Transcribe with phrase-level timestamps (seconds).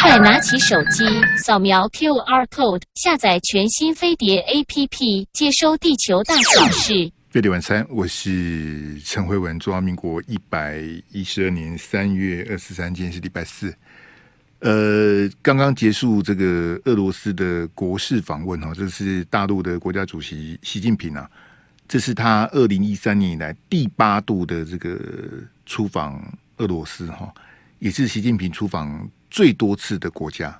[0.00, 1.04] 快拿起手机，
[1.36, 7.10] 扫描 QR code，下载全新飞碟 APP，接收地球大小事。
[7.28, 9.58] 飞碟晚餐，我是陈慧文。
[9.58, 10.80] 中华民国一百
[11.12, 13.74] 一十二年三月二十三，今天是礼拜四。
[14.60, 21.28] 呃，刚刚结束这个俄罗斯的国事访问哈，这是大陆的国家主席习近平啊，
[21.86, 24.98] 这是他二零一三年以来第八度的这个
[25.66, 26.18] 出访
[26.56, 27.30] 俄罗斯哈，
[27.80, 29.06] 也是习近平出访
[29.36, 30.58] 最多次的国家，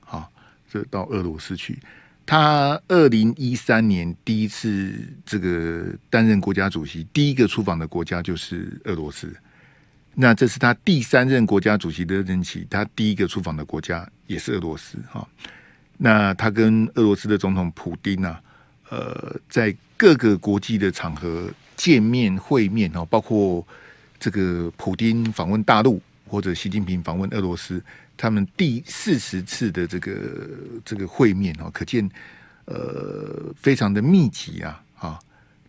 [0.00, 0.30] 好，
[0.70, 1.78] 这到俄罗斯去。
[2.26, 4.92] 他二零一三年第一次
[5.24, 9.34] 这个担任国家主席，第一个出访的国家就是俄罗斯。
[10.12, 14.98] 那这是他第三任国家主席的任期，他第一个出访的国家也是俄罗斯。
[15.10, 15.26] 哈，
[15.96, 18.38] 那他跟俄罗斯的总统普丁啊，
[18.90, 23.66] 呃，在各个国际的场合见面会面哦，包括
[24.20, 27.82] 这个普丁访问大陆或者习近平访问俄罗斯。
[28.18, 30.50] 他们第四十次的这个
[30.84, 32.06] 这个会面哦，可见
[32.64, 34.82] 呃非常的密集啊！
[34.98, 35.18] 啊，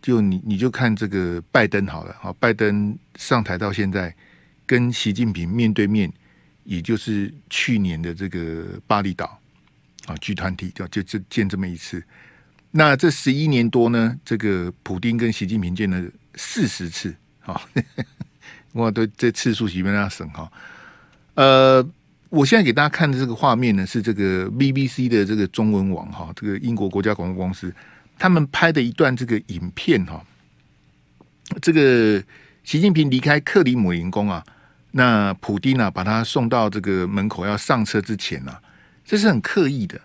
[0.02, 4.12] 就你你就看这个拜登好了啊，拜登上台到现在
[4.66, 6.12] 跟习近平面对面，
[6.64, 9.38] 也就是去年的这个巴厘岛
[10.06, 12.02] 啊，剧团体就就就见这么一次。
[12.72, 16.04] 那这十一年多呢，这个普丁跟习近平见了
[16.34, 17.62] 四十次啊！
[18.72, 20.50] 我， 对，这次数基本上省哈，
[21.34, 21.88] 呃。
[22.30, 27.74] 我现在给大家看的这个画面呢，是这个 BBC 的这个中文网哈，这个英国国家广播公司
[28.16, 30.24] 他们拍的一段这个影片哈。
[31.60, 32.22] 这个
[32.62, 34.44] 习近平离开克里姆林宫啊，
[34.92, 38.62] 那普丁啊把他送到这个门口要上车之前啊，
[39.04, 40.00] 这是很刻意的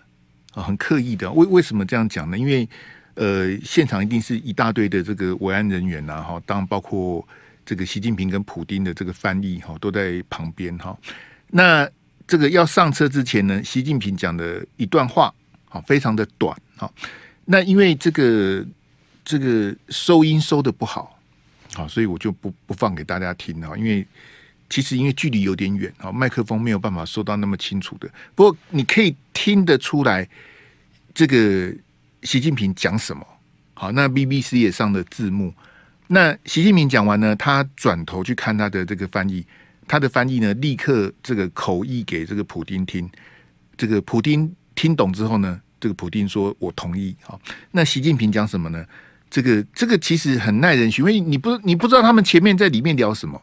[0.54, 1.30] 啊，很刻意的。
[1.30, 2.36] 为为什么这样讲呢？
[2.36, 2.68] 因为
[3.14, 7.26] 呃，现场一定是一大堆的这个维安人员呐，哈，当包括
[7.64, 10.98] 这个习近平跟普丁的这个翻译哈，都在旁边哈。
[11.48, 11.88] 那
[12.26, 15.32] 这个要上车之前呢，习近平讲的一段话，
[15.68, 16.92] 好，非常的短，好，
[17.44, 18.66] 那因为这个
[19.24, 21.16] 这个收音收的不好，
[21.74, 24.04] 好，所以我就不不放给大家听啊，因为
[24.68, 30.28] 其实因为距离有点远啊，麦克风没有办法收到那么清楚的，不过你可以听得出来，
[31.14, 31.72] 这个
[32.24, 33.24] 习近平讲什么，
[33.74, 35.54] 好，那 BBC 也上的字幕，
[36.08, 39.46] 那习近平讲完呢，他转头去看他的这个翻译。
[39.88, 43.08] 他的翻译呢，立刻这个口译给这个普丁听，
[43.76, 48.84] 这个普丁听懂之后呢，这个普丁说：“我同意。”好，那习近平讲什么呢？
[49.30, 53.40] 这个这个其实很耐人寻味，你不你不知道他们前面在里面聊什么。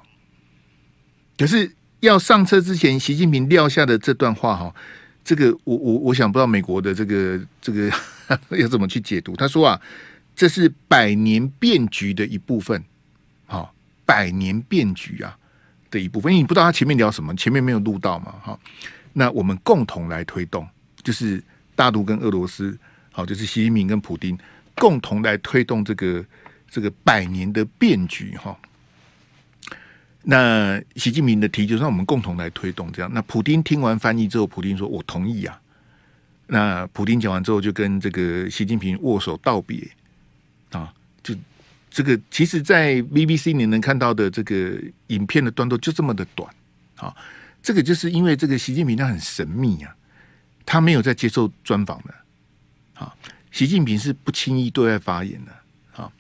[1.38, 4.74] 可是要上车之前，习近平撂下的这段话哈，
[5.24, 7.92] 这个我我我想不知道美国的这个这个
[8.58, 9.36] 要怎么去解读。
[9.36, 9.82] 他说啊，
[10.36, 12.84] 这是百年变局的一部分，
[13.46, 13.74] 好，
[14.06, 15.38] 百年变局啊。
[15.94, 18.60] 的一部分，因为你不知道他前面聊什么，前面没有录到嘛，哈。
[19.14, 20.68] 那我们共同来推动，
[21.04, 21.42] 就是
[21.76, 22.76] 大陆跟俄罗斯，
[23.12, 24.36] 好，就是习近平跟普丁
[24.76, 26.26] 共同来推动这个
[26.68, 28.58] 这个百年的变局，哈。
[30.24, 33.12] 那习近平的提就是让我们共同来推动这样。
[33.14, 35.60] 那普丁听完翻译之后，普丁说：“我同意啊。”
[36.48, 39.88] 那普丁讲完之后，就跟这个习近平握手道别
[40.72, 40.94] 啊，
[41.94, 44.74] 这个其实，在 BBC 你能看到的这个
[45.08, 46.52] 影片的段落就这么的短，
[46.96, 47.16] 啊，
[47.62, 49.96] 这个就是因为这个习近平他很神秘啊，
[50.66, 52.16] 他没有在接受专访的，
[52.96, 53.14] 啊，
[53.52, 56.12] 习近平是不轻易对外发言的，啊，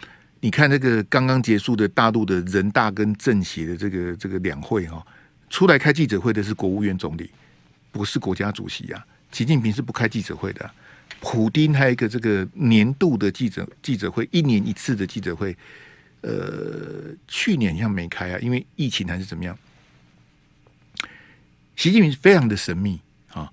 [0.41, 5.03] 你看那个刚刚结束的大陆的人大跟政协的这个这个两会哈，
[5.50, 7.31] 出来开记者会的是国务院总理，
[7.91, 10.69] 不是国家主席啊，习近平是不开记者会的。
[11.25, 15.56] 普丁还有一个这个年度的记者记者会，一年一次的记者会，
[16.19, 19.57] 呃，去年好像没开啊，因为疫情还是怎么样。
[21.78, 23.00] 习近平非常的神秘
[23.31, 23.50] 啊，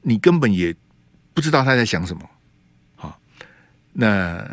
[0.00, 0.72] 你根本也
[1.34, 2.30] 不知道他在想什么
[2.94, 3.18] 啊。
[3.92, 4.48] 那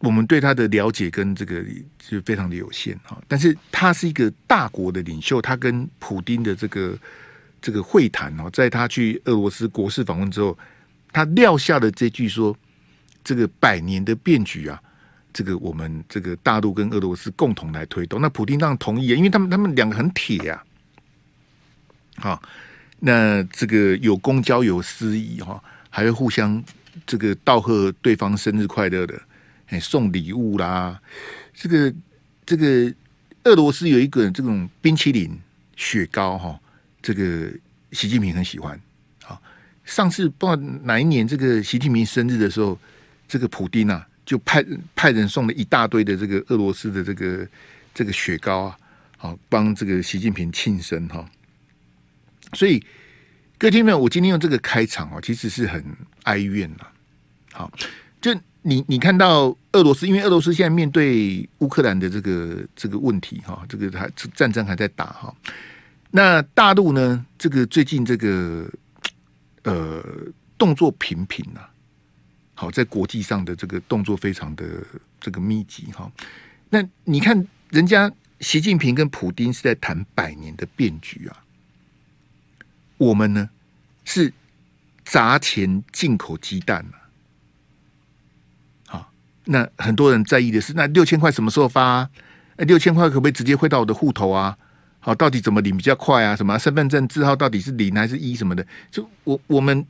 [0.00, 1.64] 我们对他的了解跟这个
[1.98, 3.16] 就非常的有限啊。
[3.26, 6.98] 但是他是一个大国的领袖，他跟普丁的这个
[7.62, 10.56] 这个会谈哦，在他去俄罗斯国事访问之后。
[11.12, 12.56] 他撂下的这句说
[13.24, 14.80] ：“这个百年的变局啊，
[15.32, 20.62] 这个我们这个大陆跟俄罗斯共同来推动。”那普丁当然同意啊，因为他们他们两个很铁呀。
[22.16, 22.42] 好，
[23.00, 26.62] 那这个有公交有私谊哈，还会互相
[27.06, 29.20] 这个道贺对方生日快乐的，
[29.68, 31.00] 哎，送礼物啦。
[31.54, 31.92] 这个
[32.44, 32.92] 这个
[33.44, 35.38] 俄罗斯有一个这种冰淇淋
[35.76, 36.60] 雪糕哈，
[37.00, 37.50] 这个
[37.92, 38.78] 习近平很喜欢。
[39.90, 42.78] 上次不知道哪一年，这个习近平生日的时候，
[43.26, 44.64] 这个普丁啊，就派
[44.94, 47.46] 派人送了一大堆的这个俄罗斯的这个
[47.92, 48.76] 这个雪糕啊，
[49.16, 51.28] 好帮这个习近平庆生哈。
[52.52, 52.80] 所以
[53.58, 55.84] 各位听众，我今天用这个开场哦，其实是很
[56.22, 56.86] 哀怨的。
[57.52, 57.68] 好，
[58.20, 58.32] 就
[58.62, 65.34] 你你看到俄罗斯，因为俄罗斯现在面对乌克兰的这个这个问题哈，这个还战争还在打哈。
[66.12, 68.70] 那大陆呢，这个最近这个
[69.64, 70.02] 呃
[70.56, 71.70] 动作频频啊，
[72.54, 74.64] 好，在国际上的这个动作非常的
[75.20, 76.10] 这个密集哈。
[76.68, 78.10] 那你看人家
[78.40, 81.44] 习近平跟普丁是在谈百年的变局啊。
[82.96, 83.48] 我们呢
[84.04, 84.32] 是
[85.04, 87.08] 砸钱进口鸡蛋啊，
[88.86, 89.12] 好，
[89.44, 92.10] 那很多人在意的是，那六千块什么时候发啊？
[92.58, 94.58] 六千块可不可以直接汇到我的户头啊？
[95.00, 96.36] 好，到底怎么领比较快啊？
[96.36, 98.64] 什么身份证字号到底是零还是一什么的？
[98.90, 99.84] 就我我们，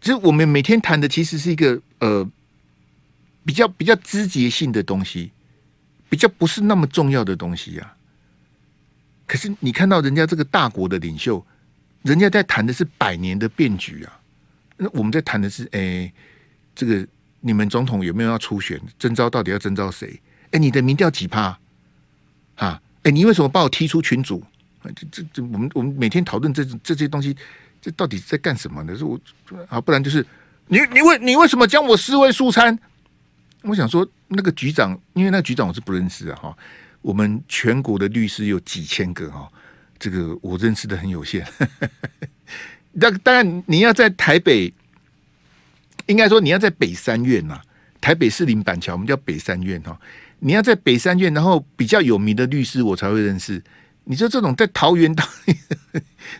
[0.00, 2.26] 就我们每天谈的其实是一个呃
[3.44, 5.32] 比较比较枝节性的东西，
[6.08, 7.94] 比较不是那么重要的东西呀。
[9.26, 11.44] 可是你看到人家这个大国的领袖。
[12.02, 14.20] 人家在谈的是百年的变局啊，
[14.78, 16.12] 那我们在谈的是，哎、欸，
[16.74, 17.06] 这个
[17.40, 18.80] 你们总统有没有要出选？
[18.98, 20.18] 征召到底要征召谁？
[20.52, 21.58] 哎、你的民调几趴？
[22.54, 24.42] 啊，哎、你为什么把我踢出群组？
[24.82, 27.36] 这这这，我们我们每天讨论这这些东西，
[27.80, 28.96] 这到底在干什么呢？
[28.96, 29.20] 是我
[29.68, 30.24] 啊，不然就是
[30.68, 32.78] 你你为你为什么将我视为素餐？
[33.62, 36.56] 我想说，那个局长，因为那个局长我是不认识啊，哈，
[37.02, 39.50] 我们全国的律师有几千个哈。
[39.98, 41.46] 这个我认识的很有限，
[42.92, 44.72] 那当然你要在台北，
[46.06, 47.60] 应该说你要在北三院呐，
[48.00, 50.00] 台北士林板桥，我们叫北三院哈。
[50.40, 53.62] 你要在北三院，然后比较有名的律师，我才会认识。
[54.04, 55.14] 你说这种在桃园，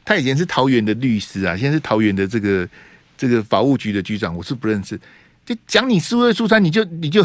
[0.05, 2.69] 他以前是桃园的律师啊，现在是桃园的这个
[3.17, 4.99] 这个法务局的局长，我是不认识。
[5.45, 7.25] 就讲你四位素餐，你就你就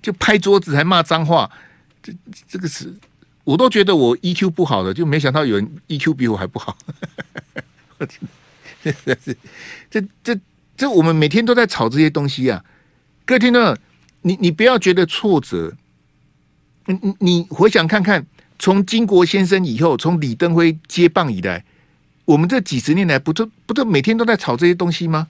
[0.00, 1.50] 就拍桌子还骂脏话，
[2.02, 2.12] 这
[2.48, 2.94] 这个是。
[3.44, 6.76] 我都觉得我 EQ 不好的，就没想到有人 EQ 比我还不好。
[8.82, 8.92] 这
[9.90, 10.38] 这这
[10.76, 12.62] 这，我们每天都在吵这些东西啊！
[13.24, 13.74] 各位听众，
[14.20, 15.74] 你你不要觉得挫折。
[16.88, 18.26] 你你你回想看看，
[18.58, 21.62] 从金国先生以后，从李登辉接棒以来，
[22.24, 25.28] 我们这几十年来，不都不都每天都在吵这些东西吗？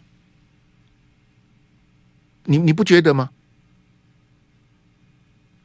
[2.44, 3.30] 你你不觉得吗？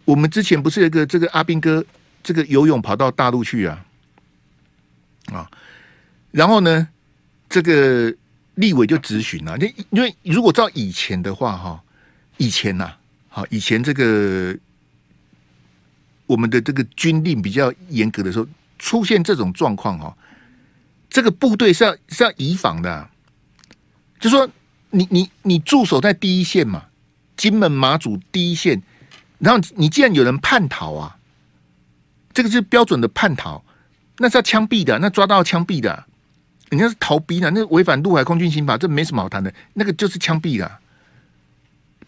[0.06, 1.86] 我们之前不是有个这个阿兵哥？
[2.24, 3.86] 这个游泳跑到大陆去啊，
[5.34, 5.52] 啊，
[6.32, 6.88] 然后呢，
[7.50, 8.16] 这个
[8.56, 11.84] 立委就质询了，因因为如果照以前的话，哈，
[12.38, 12.94] 以前呐，
[13.28, 14.58] 好，以前这个
[16.26, 18.48] 我们的这个军令比较严格的时候，
[18.80, 20.16] 出现这种状况哈，
[21.10, 23.10] 这个部队是要是要移防的，
[24.20, 24.50] 就说
[24.92, 26.86] 你你你驻守在第一线嘛，
[27.36, 28.82] 金门马祖第一线，
[29.40, 31.18] 然后你既然有人叛逃啊。
[32.36, 33.64] 这个是标准的叛逃，
[34.18, 36.04] 那是要枪毙的，那抓到枪毙的，
[36.72, 40.80] 人家是逃兵的，那违反陆海空军刑法，这没什么好谈的，那个就是枪毙的。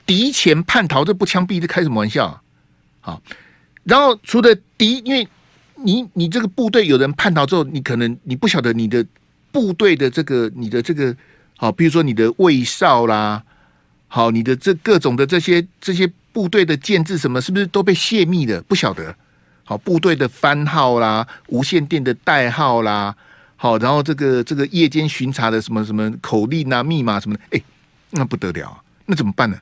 [0.04, 2.42] 敌前叛逃，这不枪毙，这开什么玩笑啊？
[3.02, 3.22] 好，
[3.86, 5.28] 然后除了敌，因为
[5.76, 9.06] 你你这个部队有人叛逃之后，你可能你不晓得你的
[9.52, 11.16] 部队的这个你的这个
[11.58, 13.42] 好，比如说你的卫哨啦，
[14.08, 18.62] 好，你的这各种的这些这些部队的建制什么，是不是都被泄密了？
[18.64, 19.16] 不晓得。
[19.68, 23.16] 好，部队的番号啦，无线电的代号啦，
[23.56, 27.62] 好，然后这个这个夜间巡查的什么什么口令啊、密码什么的，哎，
[28.12, 29.58] 那不得了，那怎么办呢？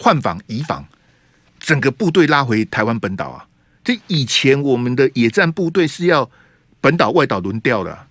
[0.00, 0.84] 换防移防，
[1.68, 3.46] 整个部队拉回台湾本岛啊！
[3.84, 6.30] 这以前我们的野战部队是要
[6.80, 8.06] 本岛外岛轮调的，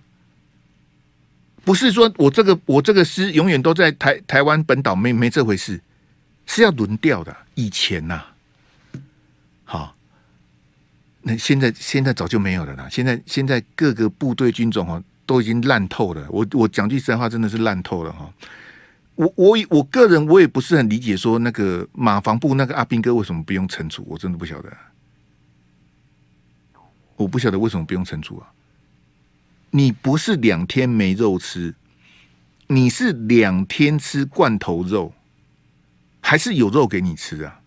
[1.64, 5.80] 不是说我这个我这个师永远都在台台湾本岛，没没这回事，
[6.46, 7.36] 是要轮调的。
[7.56, 8.22] 以前呐、
[9.64, 9.92] 好。
[11.22, 12.88] 那现在现在早就没有了啦！
[12.88, 16.24] 现在现在各个部队军种哦都已经烂透了。
[16.30, 18.32] 我我讲句实在话，真的是烂透了哈！
[19.18, 24.04] 我我我个人我也不是很理解，说那个马房部那个阿兵哥为什么不用惩处？
[24.06, 24.72] 我真的不晓得，
[27.16, 28.52] 我不晓得为什么不用惩处啊！
[29.70, 31.74] 你不是两天没肉吃，
[32.68, 35.12] 你是两天吃罐头肉，
[36.20, 37.60] 还是有肉给你吃啊？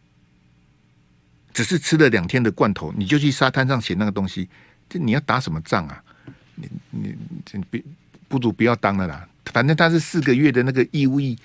[1.51, 4.47] 只是吃了两天的罐头，你就去沙滩上写那个东西，
[4.87, 6.01] 这你要打什么仗啊？
[6.55, 7.17] 你你
[7.51, 7.83] 你别
[8.29, 9.27] 不如不要当了啦。
[9.45, 11.37] 反正他是四个月的那个义务役，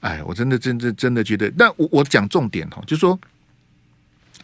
[0.00, 3.18] 哎，我真的真的真的觉得，那我我讲重点哦，就说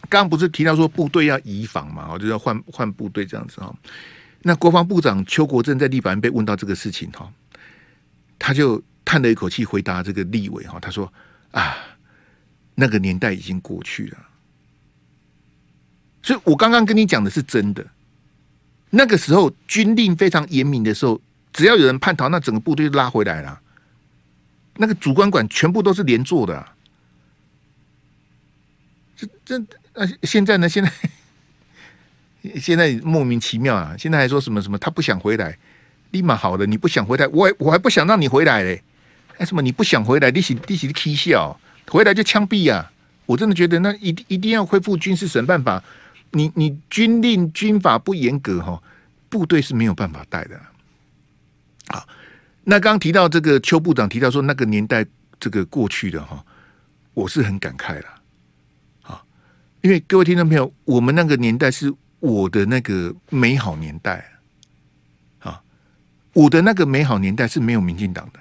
[0.09, 3.73] 刚刚不是提到说部队要移防嘛，我就要换换部队这样子哈。
[4.41, 7.31] 那国防部长邱国正在立法院被问到这个事情哈，
[8.37, 11.11] 他就叹了一口气回答这个立委哈，他说
[11.51, 11.77] 啊，
[12.75, 14.17] 那个年代已经过去了。
[16.21, 17.85] 所以我刚刚跟你讲的是真的，
[18.89, 21.21] 那个时候军令非常严明的时候，
[21.53, 23.61] 只要有人叛逃，那整个部队拉回来了。
[24.77, 26.67] 那个主官管全部都是连坐的。
[29.15, 30.67] 这这呃，现在呢？
[30.67, 30.91] 现在
[32.59, 33.95] 现在莫名其妙啊！
[33.97, 34.77] 现在还说什么什么？
[34.77, 35.57] 他不想回来，
[36.09, 36.65] 立马好了。
[36.65, 38.81] 你不想回来，我我还不想让你回来嘞。
[39.37, 39.61] 哎，什么？
[39.61, 40.31] 你不想回来？
[40.31, 42.91] 你是你是起笑，回来就枪毙呀！
[43.27, 45.81] 我真的觉得那一一定要恢复军事审判法。
[46.31, 48.81] 你你军令军法不严格哈，
[49.29, 50.59] 部队是没有办法带的。
[51.87, 52.07] 好，
[52.63, 55.05] 那刚提到这个邱部长提到说那个年代
[55.39, 56.43] 这个过去的哈，
[57.13, 58.05] 我是很感慨了。
[59.01, 59.25] 好，
[59.81, 64.25] 因为各位听众朋友，我们那个年代是我的那个美好年代。
[65.39, 65.61] 啊，
[66.33, 68.39] 我的那个美好年代是没有民进党的，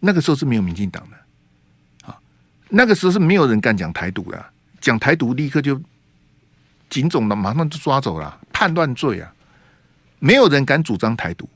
[0.00, 2.08] 那个时候是没有民进党的。
[2.08, 2.18] 啊，
[2.68, 4.44] 那个时候是没有人敢讲台独的，
[4.80, 5.80] 讲台独立刻就。
[6.90, 9.34] 警总的马上就抓走了，叛乱罪啊！
[10.18, 11.48] 没有人敢主张台独，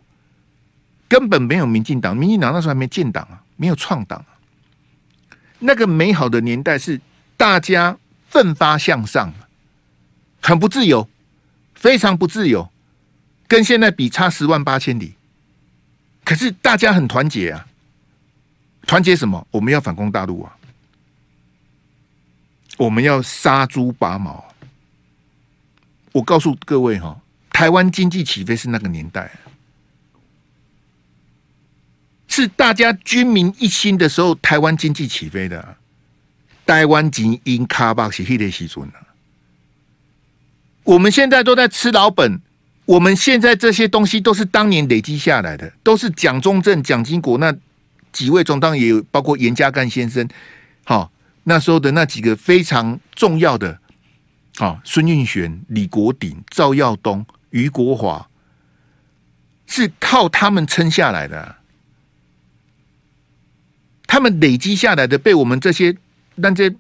[1.09, 4.39] 根本没有民进党，民进党那时候还没建党啊，没有创党啊。
[5.59, 7.01] 那个美好的年代是
[7.37, 7.97] 大家
[8.29, 9.33] 奋发向上，
[10.43, 11.09] 很不自由，
[11.75, 12.69] 非常不自由，
[13.49, 15.15] 跟现在比差十万八千里。
[16.25, 17.67] 可是大家很团结啊，
[18.87, 19.47] 团结什么？
[19.51, 20.57] 我们要反攻大陆啊，
[22.77, 24.45] 我们要杀猪拔毛。
[26.13, 27.19] 我告诉各位哈，
[27.51, 29.31] 台湾经济起飞是那个年代，
[32.37, 35.79] 是大家军民一心的时候，台湾经济起飞的。
[36.67, 38.93] 台湾经因卡巴是黑的西尊呢，
[40.85, 42.39] 我们现在都在吃老本，
[42.85, 47.57] 我们现在这些东西都是当年累积下来的，都是蒋中正、蒋经国那
[48.13, 50.29] 几位总当也有，包括严家淦先生，
[50.85, 51.11] 好
[51.45, 53.79] 那时候的那几个非常重要的。
[54.57, 58.29] 好，孙运璇、李国鼎、赵耀东、余国华，
[59.67, 61.56] 是靠他们撑下来的，
[64.17, 65.95] 他们累积下来的，被我们这些
[66.37, 66.75] 那些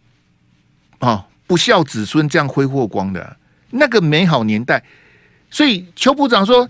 [1.00, 3.36] 啊不孝子孙这样挥霍光的，
[3.72, 4.82] 那个美好年代。
[5.50, 6.66] 所以邱部长说，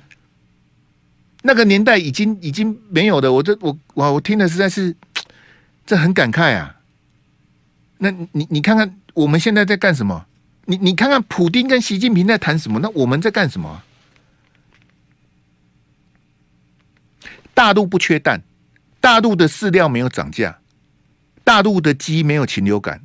[1.43, 3.33] 那个年代已经已经没有的。
[3.33, 4.97] 我这我我，我听的实在是
[5.87, 6.81] 这很感慨啊。
[7.99, 10.27] 那你你看看我们现在在干什么？
[10.65, 12.81] 你你看看，普丁跟习近平在谈什么？
[12.81, 13.85] 那我们在干什么？
[17.55, 18.43] 大陆不缺蛋，
[19.07, 20.59] 大陆的饲料没有涨价，
[21.45, 23.01] 大陆的鸡没有禽流感，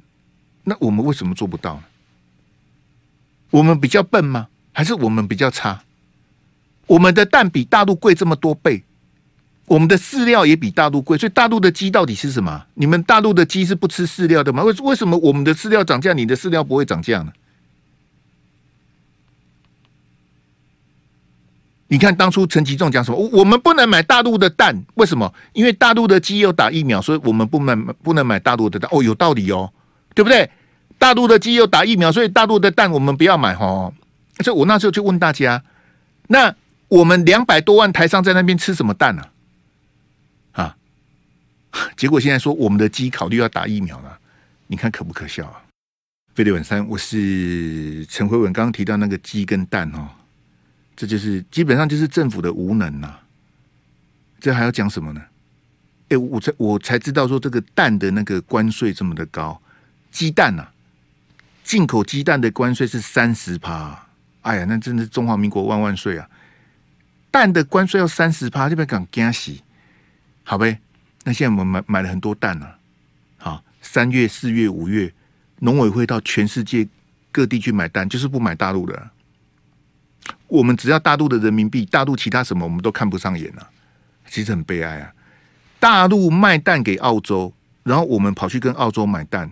[0.63, 1.83] 那我们为什么做不到呢？
[3.51, 4.47] 我们比较笨吗？
[4.71, 5.83] 还是我们比较差？
[6.87, 8.83] 我们的蛋比大陆贵这么多倍，
[9.67, 12.65] 我们的饲料也比大陆贵，所以大陆的鸡到底是什么？
[12.73, 14.63] 你们大陆的鸡是不吃饲料的吗？
[14.63, 17.31] 为为什么我们的饲料涨价，你的饲料不会涨价呢？
[21.91, 23.17] 你看当初陈吉仲讲什么？
[23.33, 25.31] 我们不能买大陆的蛋，为什么？
[25.51, 28.89] 因为大陆的鸡有打疫苗，所以我们不能不能买大陆的蛋。
[28.93, 29.69] 哦，有道理哦，
[30.15, 30.49] 对不对？
[30.97, 33.93] 大陆的鸡有打疫苗，所以大陆的蛋我们不要买哦。
[34.41, 35.61] 所以我那时候就问大家：
[36.27, 36.55] 那
[36.87, 39.23] 我们两百多万台商在那边吃什么蛋呢？
[40.53, 40.77] 啊？
[41.97, 44.17] 结果现在说我们的鸡考虑要打疫苗了，
[44.67, 45.59] 你看可不可笑啊？
[46.35, 50.07] 飞碟晚三，我是陈辉文，刚刚提到那个鸡跟蛋哦。
[51.01, 53.17] 这就是基本上就是政府的无能呐、
[54.39, 55.21] 这还要讲什么呢？
[56.09, 59.59] 哎，我才我才知道说这个蛋的那个关税这么的高，
[60.11, 60.67] 鸡蛋呐、
[61.63, 64.09] 进口鸡蛋的关税是三十趴，
[64.41, 66.29] 哎呀，那真的是中华民国万万岁啊！
[67.31, 69.63] 蛋的关税要三十趴，这边敢惊喜？
[70.43, 70.79] 好呗，
[71.23, 72.75] 那现在我们买买了很多蛋呐、
[73.37, 75.11] 好，三月、四月、五月，
[75.61, 76.87] 农委会到全世界
[77.31, 79.09] 各地去买蛋，就是不买大陆的。
[80.47, 83.69] 我们只要大陆的人民币，大陆其他什么我们都看不上眼啊，
[84.27, 85.13] 其实很悲哀啊！
[85.79, 89.51] 大陆卖蛋给澳洲，然后我们跑去跟澳洲买蛋，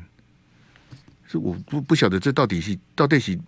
[1.28, 3.40] 是我不不晓得这到底是到底是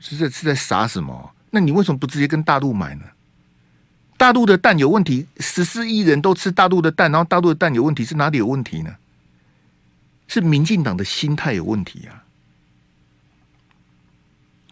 [0.00, 1.34] 是在是在傻什么？
[1.50, 3.04] 那你为什么不直接跟大陆买呢？
[4.16, 8.96] 大陆的蛋有问题，十四亿人都吃大陆的蛋，然后大陆的蛋有问题，是哪里有问题呢？
[10.28, 12.24] 是民进党的心态有问题啊！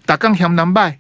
[0.07, 0.99] 打钢条难拜。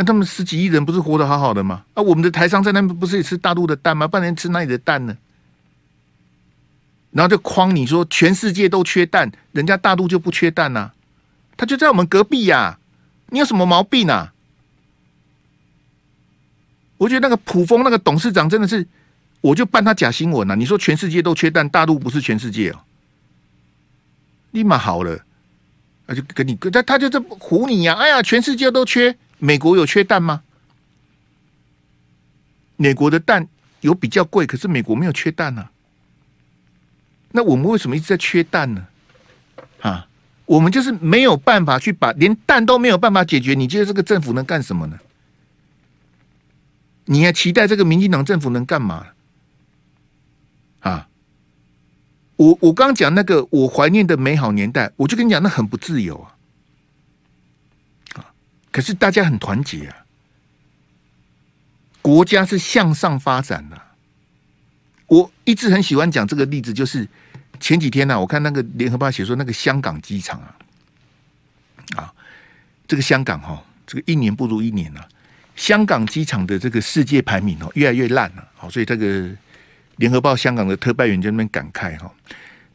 [0.00, 1.84] 那他们十几亿人不是活得好好的吗？
[1.94, 4.06] 啊，我们的台商在那边不是也吃大陆的蛋吗？
[4.06, 5.16] 半年吃哪里的蛋呢？
[7.10, 10.92] 然后就诓你说全世界都缺蛋，人家大陆就不缺蛋呐、
[11.56, 12.78] 他就在我们隔壁呀、
[13.30, 14.32] 你有什么毛病呢、啊？
[16.98, 18.86] 我觉得那个普丰那个董事长真的是，
[19.40, 20.54] 我就办他假新闻呐、啊！
[20.54, 22.78] 你说全世界都缺蛋，大陆不是全世界哦，
[24.52, 25.18] 立马好了，
[26.06, 29.16] 那就跟你他他就这唬你呀、哎呀，全世界都缺。
[29.38, 30.42] 美国有缺蛋吗？
[32.76, 33.48] 美国的蛋
[33.80, 35.72] 有比较贵，可是美国没有缺蛋呢、啊。
[37.32, 38.86] 那我们为什么一直在缺蛋呢？
[39.80, 40.08] 啊，
[40.46, 44.98] 我们就是没有办法去把连蛋都没有办法解决，你觉得这个政府能干什么呢？
[47.04, 49.08] 你还期待这个民进党政府能干嘛？
[50.80, 51.08] 啊，
[52.36, 56.37] 我我刚讲那个我怀念的美好年代，我就跟你讲，那很不自由啊。
[58.78, 59.96] 可是大家很团结啊。
[62.00, 63.82] 国家是向上发展的，
[65.08, 67.06] 我一直很喜欢讲这个例子，就是
[67.58, 70.54] 前几天呢、我看那个联合报写说，那个香港机场啊，
[71.96, 72.14] 啊，
[72.86, 75.08] 这个香港哈、哦，这个一年不如一年啊，
[75.56, 79.28] 香港机场的这个世界排名哦，越来越烂了，好，所以这个
[79.96, 82.14] 联合报香港的特派员在那边感慨哈，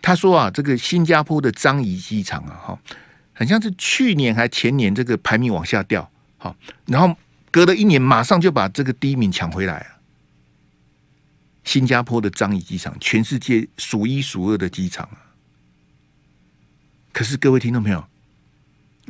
[0.01, 2.79] 他说啊，这个新加坡的樟宜机场啊，哈，
[3.33, 7.17] 很像是去年还前年这个排名往下掉，好，然后。
[7.53, 9.85] 隔了一年，马上就把这个第一名抢回来。
[11.63, 15.37] 新加坡的樟宜机场，全世界数一数二的机场啊！
[17.11, 18.03] 可是各位听众朋友，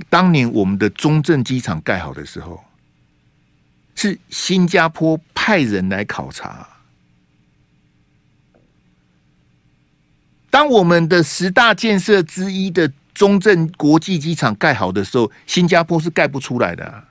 [0.10, 2.66] 当年我们的中正机场盖好的时候，
[3.96, 6.68] 是新加坡派人来考察。
[10.50, 17.04] 当我们的十大建设之一的中正国际机场盖好的时候，新加坡是盖不出来的。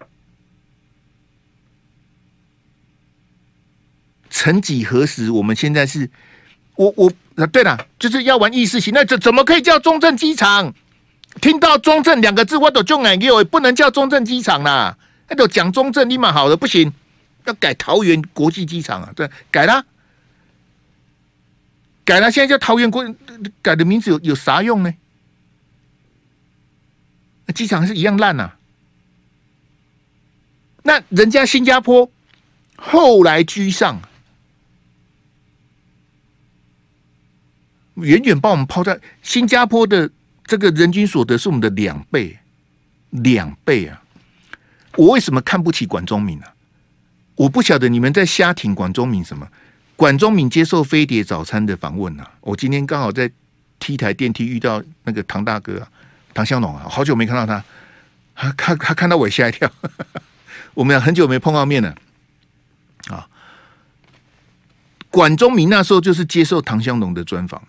[4.30, 6.11] 曾几何时，我们现在是，
[6.75, 10.75] 我我啊，对了，就是要玩意识形态，怎怎么可以叫中正机场？
[11.40, 16.92] 听到中正两个字，我都就爱给我不能叫中正机场啦，那都讲中正立马好了，不行，
[17.44, 19.85] 要改桃园国际机场啊，对，改了，
[22.04, 23.02] 改了，现在叫桃园国，
[23.62, 24.92] 改的名字有有啥用呢？
[27.46, 28.52] 那机场是一样烂呐，
[30.82, 32.11] 那人家新加坡
[32.76, 34.00] 后来居上。
[37.96, 40.11] 远远把我们抛在新加坡的
[40.44, 42.38] 这个人均所得是我们的两倍，
[43.11, 44.02] 两倍啊！
[44.96, 46.55] 我为什么看不起管中闵呢、啊？
[47.37, 49.46] 我不晓得你们在瞎挺管中闵什么？
[49.94, 52.33] 管中闵接受飞碟早餐的访问啊！
[52.40, 53.31] 我今天刚好在
[53.78, 55.88] T 台电梯遇到那个唐大哥啊，
[56.35, 57.64] 唐湘龙啊，好久没看到他，
[58.57, 59.71] 他他看到我吓一跳，
[60.75, 61.95] 我们很久没碰到面了
[63.09, 63.29] 啊！
[65.11, 67.62] 管中闵那时候就是接受唐湘龙的专访。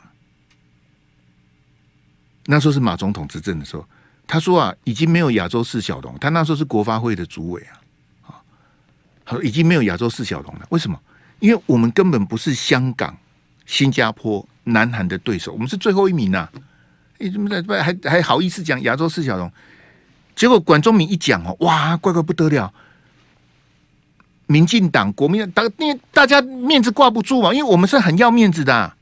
[2.45, 3.87] 那时候是马总统执政的时候，
[4.27, 6.17] 他说啊，已经没有亚洲四小龙。
[6.19, 8.35] 他那时候是国发会的主委啊，啊，
[9.25, 10.67] 他说已经没有亚洲四小龙了。
[10.69, 10.99] 为什么？
[11.39, 13.17] 因为我们根本不是香港、
[13.65, 16.51] 新加坡、南韩的对手，我们是最后一名呐、啊。
[17.17, 19.51] 你怎么在还还好意思讲亚洲四小龙？
[20.35, 22.73] 结果管中闵一讲哦，哇，怪怪不得了。
[24.47, 28.93] 民进党、国民党，因大家面子挂不住嘛，因为我们是很要面子的、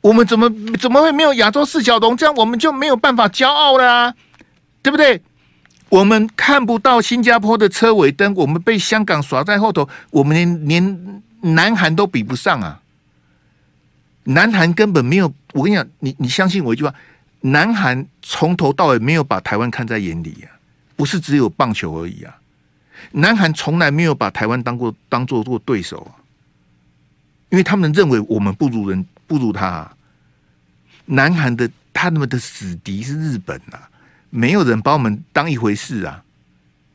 [0.00, 2.16] 我们怎么怎么会没有亚洲四小龙？
[2.16, 4.14] 这样我们就没有办法骄傲了啊，
[4.82, 5.20] 对不对？
[5.88, 11.22] 我们看不到新加坡的车尾灯，我们被香港耍在后头，我们连连
[11.54, 12.80] 南韩都比不上啊！
[14.24, 16.94] 南韩根本没有，我跟你讲，你你相信我一句话，
[17.40, 20.50] 南韩从头到尾没有把台湾看在眼里啊，
[20.96, 22.36] 不是只有棒球而已啊，
[23.12, 26.20] 南韩从来没有把台湾当过当做过对手啊，
[27.50, 29.06] 因为他们认为我们不如人。
[29.26, 29.96] 不如他、啊，
[31.06, 33.88] 南韩的他们的死敌是日本啊，
[34.28, 36.22] 没有人把我们当一回事啊，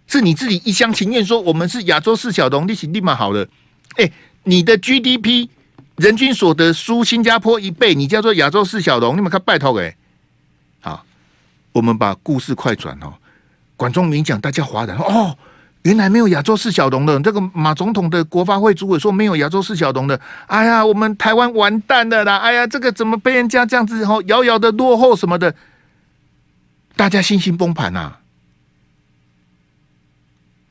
[0.05, 3.49] 是你自己一厢情愿说我们是亚洲四小龙，利息立马好了。
[3.95, 4.11] 哎、
[4.43, 5.49] 你的 GDP
[5.99, 9.93] 人均所得输新加坡一倍，你叫做亚洲四小龙，你们看拜托哎。
[10.79, 11.05] 好，
[11.73, 13.13] 我们把故事快转哦，
[13.75, 15.37] 管中闵讲，大家哗然哦。
[15.83, 22.37] 原来没有亚洲四小龙的，这个马总统的国发会主委说没有亚洲四小龙的，哎呀，我们台湾完蛋了啦！
[22.37, 25.53] 哎呀，这个怎么被人家这样子吼遥遥的落后什么的，
[26.95, 28.13] 大家信心崩盘呐！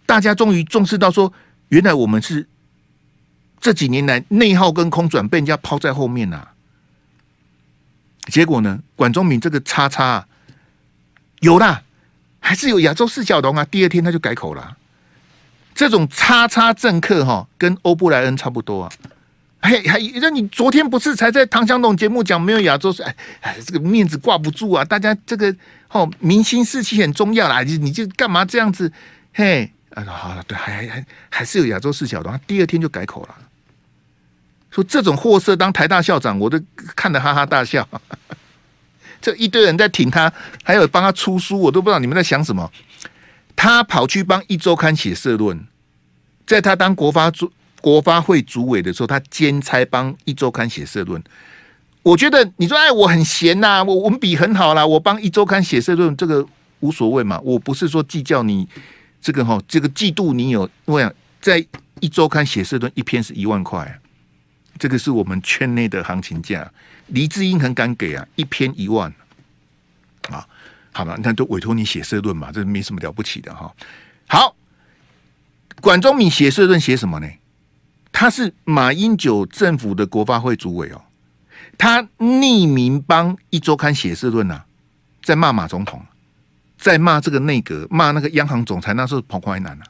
[0.06, 1.32] 大家终于重视到说，
[1.68, 2.46] 原来我们是
[3.60, 6.48] 这几年来内耗跟空转被人家抛在后面呐。
[8.26, 10.26] 结果呢，管中闵这个叉叉
[11.40, 11.82] 有啦，
[12.40, 13.64] 还是有亚洲四小龙啊！
[13.64, 14.76] 第二天他就改口了。
[15.74, 18.92] 这种叉叉政客哈，跟欧布莱恩差不多啊，
[19.60, 22.94] 还还那你昨天不是才在唐湘龙节目讲没有亚洲
[23.40, 25.54] 哎这个面子挂不住啊，大家这个
[25.90, 28.92] 哦民心士气很重要啦，你你就干嘛这样子
[29.32, 33.34] 嘿啊好了对还还还是有亚洲四小龙，第二天就改口了，
[34.70, 36.60] 说这种货色当台大校长我都
[36.94, 37.86] 看得哈哈大笑，
[39.20, 42.70] 这一堆人在挺他，还有帮他出书，我都不知道你们在想什么。
[43.56, 45.66] 他跑去帮一周刊写社论，
[46.46, 47.50] 在他当国发主
[47.80, 51.20] 国发会主委的时候，他兼差帮一周刊写社论。
[52.04, 56.46] 我觉得你说哎，我很闲呐、啊，我文笔很好啦，我帮一周刊写社论，这个
[56.80, 57.40] 无所谓嘛。
[57.42, 58.68] 我不是说计较你
[59.20, 61.64] 这个哈，这个季度你有我想在
[62.00, 64.00] 一周刊写社论一篇是一万块，
[64.78, 66.70] 这个是我们圈内的行情价。
[67.08, 69.12] 黎智英很敢给啊，一篇一万
[70.30, 70.46] 啊，
[70.92, 73.74] 好了，那都委托你写社论嘛，这没什么了不起的哈。
[74.26, 74.54] 好，
[75.80, 77.28] 管中闵写社论写什么呢？
[78.12, 81.02] 他是马英九政府的国发会主委哦。
[81.76, 84.64] 他匿名帮一周刊写社论呐，
[85.22, 86.04] 在骂马总统，
[86.76, 89.84] 在骂这个内阁，骂那个央行总裁，那时候彭淮南呐。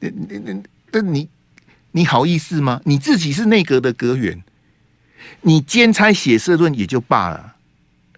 [0.00, 1.28] 你你你，那你
[1.92, 2.80] 你好意思吗？
[2.84, 4.42] 你自己是内阁的阁员，
[5.42, 7.54] 你兼差写社论也就罢了，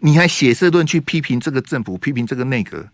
[0.01, 2.89] 你还写社论去批评这个政府，批评这个内阁，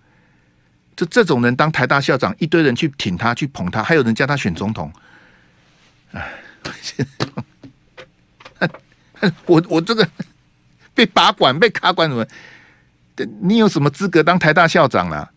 [0.96, 4.92] 就这种人当台大校长，一堆人去挺他，去捧他，还有人叫他选总统，
[6.12, 6.22] 哎。
[9.44, 10.08] 我我这个
[10.94, 12.26] 被拔管被卡管什么？
[13.42, 15.30] 你有什么资格当台大校长啦？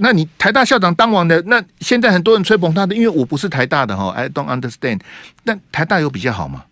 [0.00, 5.00] 那你台大校长当完的，那现在很多人吹捧他的，因为我不是台大的哈，I don't understand。
[5.44, 6.64] 但台大有比较好吗？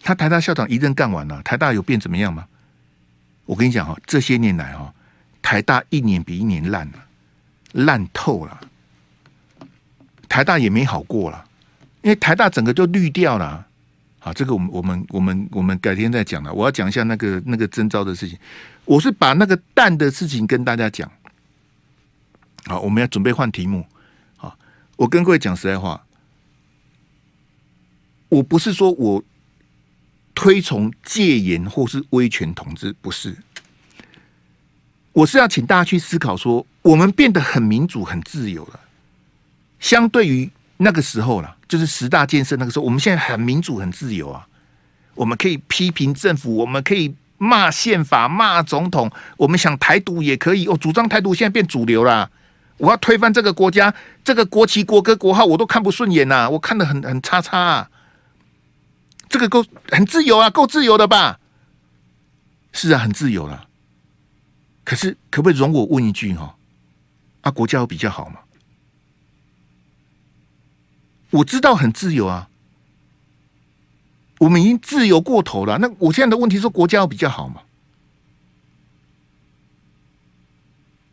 [0.00, 2.46] 他台大校长一任干完了，台大有变怎么样吗？
[3.44, 4.94] 我跟你讲哈，这些年来哈，
[5.42, 7.04] 台大一年比一年烂了，
[7.72, 8.60] 烂透了。
[10.28, 11.44] 台大也没好过了，
[12.02, 13.66] 因为台大整个就绿掉了。
[14.18, 16.52] 好，这个我们我们我们我们改天再讲了。
[16.52, 18.38] 我要讲一下那个那个征召的事情。
[18.88, 21.10] 我是把那个蛋的事情跟大家讲。
[22.64, 23.86] 好，我们要准备换题目。
[24.38, 24.58] 好，
[24.96, 26.02] 我跟各位讲实在话，
[28.30, 29.22] 我不是说我
[30.34, 33.36] 推崇戒严或是威权统治，不是。
[35.12, 38.80] 我是要请大家去思考说，我们变得很民主、很自由了，
[39.78, 40.50] 相对于。
[40.80, 44.46] 那个时候了，就是十大建设那个时候，我们现在很民主、很自由啊，
[45.16, 50.66] 我们可以批评政府，我们可以骂宪法、骂总统，我们想台独也可以。
[50.66, 52.30] 哦，主张台独现在变主流了，
[52.76, 57.90] 我要推翻这个国家，这个国旗、国歌、国号我都看不顺眼呐、我看得很很叉叉啊。
[59.28, 61.38] 这个够很自由啊，够自由的吧？
[62.72, 63.66] 是啊，很自由了。
[64.84, 66.56] 可是，可不可以容我问一句哈？
[67.42, 68.40] 啊，国家有比较好吗？
[71.30, 72.47] 我知道很自由啊，
[74.38, 75.78] 我们已经自由过头了。
[75.78, 77.62] 那我现在的问题是，国家要比较好吗？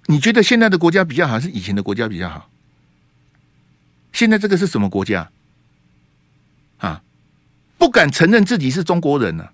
[0.07, 2.49] 你觉得现在的国家比较好，还是以前的国家比较好？
[4.13, 5.29] 现在这个是什么国家？
[6.77, 7.01] 啊，
[7.77, 9.51] 不敢承认自己是中国人了，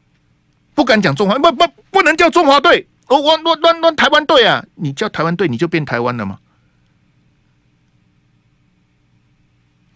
[0.75, 4.65] 不敢讲中华，不不不能叫中华队，我我我我我台湾队啊！
[4.75, 6.39] 你叫台湾队，你就变台湾了吗？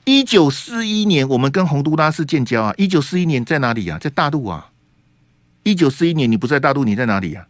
[0.05, 2.73] 一九四一年，我们跟洪都拉斯建交啊！
[2.77, 3.97] 一九四一年在哪里啊？
[3.97, 4.69] 在大陆啊！
[5.63, 7.47] 一九四一年你不在大陆，你在哪里啊？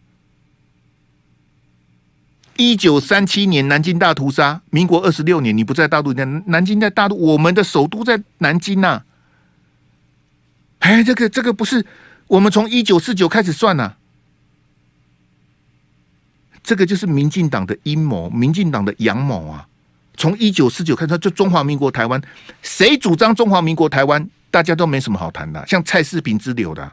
[2.56, 9.04] 一九三七年南京大屠杀，民国二十六年你不在大陆，南南京在大陆，我们的首都在南京呐、
[10.80, 11.86] 哎，这个这个不是
[12.28, 13.98] 我们从一九四九开始算呐、
[16.64, 19.68] 这个就是民进党的阴谋，民进党的阳谋啊！
[20.26, 22.20] 从一九四九开始，就中华民国台湾，
[22.64, 25.64] 谁主张中华民国台湾，大家都没什么好谈的。
[25.68, 26.92] 像蔡世平之流的，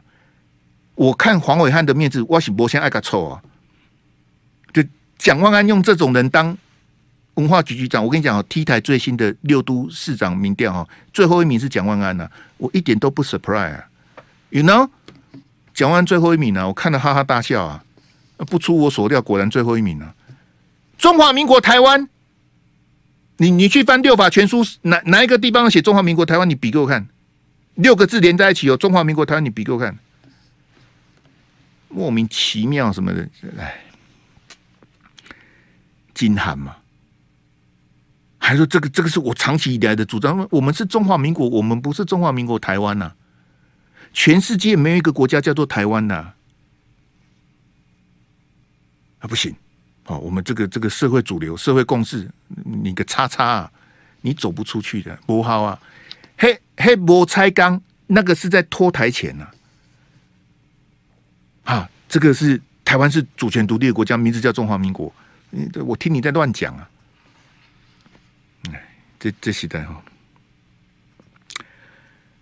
[0.94, 3.40] 我看黄伟汉的面子，我是不先爱个臭啊！
[4.74, 4.84] 就
[5.16, 6.54] 蒋万安用这种人当
[7.36, 13.86] 文化局局长，我跟你讲哦，T 台最新的六都市长民调哈，最后一名是蒋万安呐，我一点都不 surprise 啊
[14.50, 14.86] ，you know，
[15.72, 17.82] 蒋万安最后一名呢，我看了哈哈大笑啊，
[18.36, 20.14] 不出我所料，果然最后一名啊，
[20.98, 22.10] 中华民国台湾。
[23.42, 26.48] 你你去翻六法全书，哪哪一个地方写中华民国台湾？
[26.48, 27.08] 你比给我看，
[27.74, 29.98] 六个字连在一起有中华民国台湾，你比给我看，
[31.88, 33.28] 莫名其妙什么的，
[33.58, 33.82] 哎，
[36.14, 36.76] 金韩嘛，
[38.38, 43.12] 还说这个这个是我长期以来的主张，我们是中华民国，我们不是中华民国台湾呐、
[44.12, 46.34] 全世界没有一个国家叫做台湾呐，
[49.18, 49.52] 啊不行。
[50.18, 52.28] 我们这个这个社会主流、社会共识，
[52.64, 53.72] 你个叉叉啊，
[54.22, 55.78] 你走不出去的，不好啊！
[56.38, 59.48] 嘿，嘿，摩拆钢那个是在拖台前呐、
[61.64, 65.12] 啊，啊，这个是台湾是主权独立的国家，名字叫中华民国。
[65.50, 66.88] 你我听你在乱讲啊！
[68.70, 68.84] 哎，
[69.20, 70.02] 这这时代哈，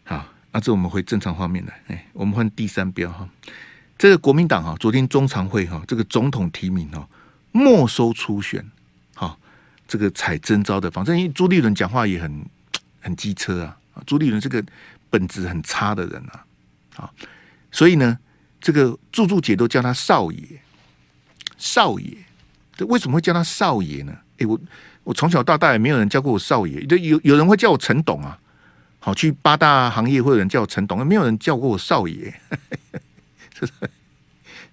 [0.04, 3.28] 好，那这我们回正常画面来，哎，我们换第三标哈，
[3.98, 7.08] 这个国民党哈，昨天中常会哈，这个总统提名哈。
[7.52, 8.64] 没收初选，
[9.14, 9.38] 好，
[9.88, 12.44] 这个采征召的方式，因为朱立伦讲话也很
[13.00, 14.64] 很机车啊，朱立伦这个
[15.08, 16.44] 本质很差的人啊，
[16.96, 17.10] 啊，
[17.72, 18.18] 所以呢，
[18.60, 20.42] 这个柱柱姐都叫他少爷，
[21.58, 22.16] 少爷，
[22.76, 24.16] 这为什么会叫他少爷呢？
[24.38, 24.60] 哎，我
[25.02, 28.38] 我从小到大也没有人叫过我少爷，就有有人会叫我陈董啊，
[29.00, 32.40] 好，去八大行业会有人叫我陈董，没有人叫过我少爷。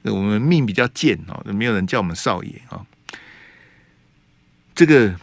[0.03, 2.85] 我们命比较贱哦，没有人叫我们少爷啊。
[4.73, 5.13] 这个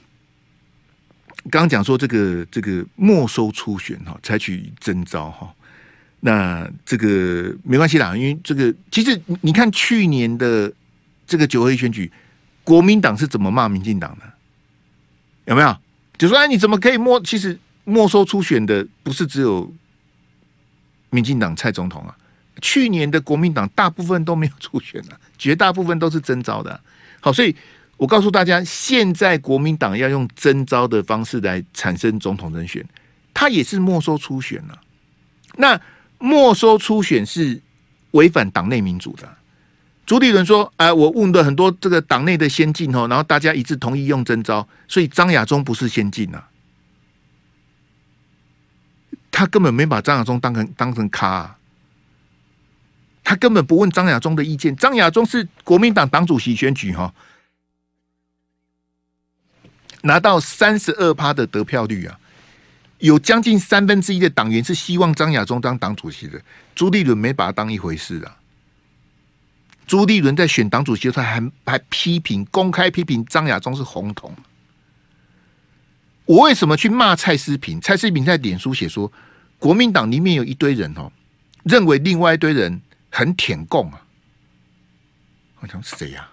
[1.51, 5.55] 刚讲说，这个这个没收初选哈，采取征召哈。
[6.21, 10.73] 那这个没关系啦，因为这个其实你看去年的
[11.27, 12.11] 这个九合一选举，
[12.63, 14.33] 国民党是怎么骂民进党的？
[15.45, 15.77] 有没有？
[16.17, 17.21] 就说哎，你怎么可以没？
[17.23, 19.71] 其实没收初选的不是只有
[21.11, 22.17] 民进党蔡总统啊。
[22.61, 26.81] 去年的国民党大部分都没有初选了， 绝大部分都是征召的。
[27.21, 27.55] 好，所以
[27.97, 32.85] 我告诉大家，现在国民党要用征召的方式来产生总统人选，
[33.33, 34.81] 他也是没收初选了。
[35.57, 35.81] 那
[36.19, 37.61] 没收初选是
[38.13, 39.29] 违反党内民主的。
[40.07, 46.49] 朱立伦说：“哎，我问了很多这个党内的先进哦，然后大家一致同意用征召，所以张亚中不是先进啊，
[49.31, 51.57] 他根本没把张亚中当成当成咖。”
[53.25, 54.77] 他根本不问张亚中的意见。
[54.77, 57.13] 张亚中是国民党党主席选举哈，
[60.03, 62.21] 拿到三十二趴的得票率啊，
[62.99, 66.39] 有将近三分之一的党员是希望张亚中当党主席的。
[66.75, 68.37] 朱立伦没把他当一回事啊。
[69.87, 74.37] 朱立伦在选党主席的时候还还批评，公开批评张亚中是红统。
[76.27, 77.81] 我为什么去骂蔡思萍？
[77.81, 79.11] 蔡思萍在脸书写说，
[79.59, 81.11] 国民党里面有一堆人哦，
[81.63, 82.83] 认为另外一堆人。
[83.15, 84.03] 很舔共啊！
[85.61, 86.29] 我想谁呀？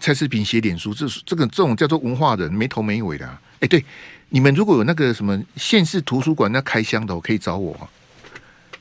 [0.00, 3.38] 蔡世平写脸书，这这个这种叫做文化人，没头没尾的、啊。
[3.60, 3.84] 哎，对，
[4.30, 7.88] 你们如果有那个什么县市图书馆那开箱的，我可以找我、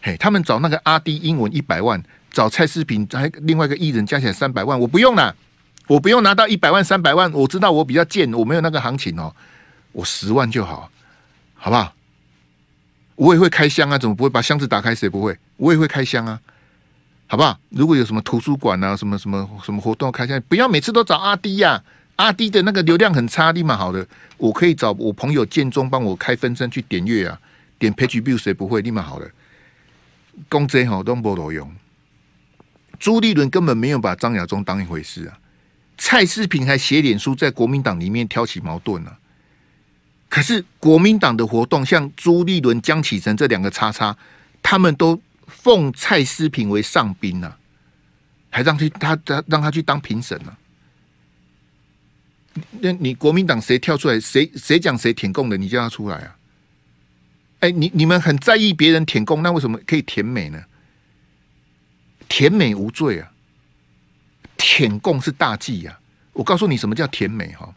[0.01, 5.35] 嘿，他们找那个阿滴英文一百万，找蔡世平还另外一个艺人加起来三百万，我不用了，
[5.87, 9.35] 我不用拿到一百万三百万，我知道我比较贱，我没有那个行情哦，
[9.91, 10.89] 我十万就好，
[11.55, 11.93] 好不好？
[13.15, 14.95] 我也会开箱啊，怎么不会把箱子打开？
[14.95, 15.37] 谁不会？
[15.57, 16.39] 我也会开箱啊。
[17.29, 17.59] 好不好？
[17.69, 21.83] 如果有什么图书馆啊，什么什么什么活动开下，不要每次都找阿滴呀、啊。
[22.15, 24.07] 阿滴的那个流量很差，立马好的。
[24.37, 27.37] 我可以找我朋友建中帮我开分身去点阅啊，
[27.77, 28.81] 点 page view 谁不会？
[28.81, 29.29] 立马好的。
[30.47, 31.69] 公贼好都没路用。
[32.97, 35.37] 朱立伦根本没有把张亚中当一回事啊。
[35.97, 39.17] 蔡世平还写脸书在国民党里面挑起矛盾啊。
[40.29, 44.17] 可是国民党的活动，像朱立伦、江启臣这两个叉叉，
[44.63, 45.19] 他们都。
[45.61, 47.57] 奉蔡思平为上宾呢、啊，
[48.49, 50.55] 还让去他他让他去当评审呢。
[52.79, 56.35] 那你国民党谁跳出来，谁谁讲谁舔共的，你叫他出来啊？
[57.59, 60.63] 哎，你你们很在意别人舔共，那为什么可以舔美呢？
[62.29, 63.31] 舔美无罪啊，
[64.57, 66.01] 舔共是大忌呀、啊！
[66.33, 67.73] 我告诉你什么叫舔美哈，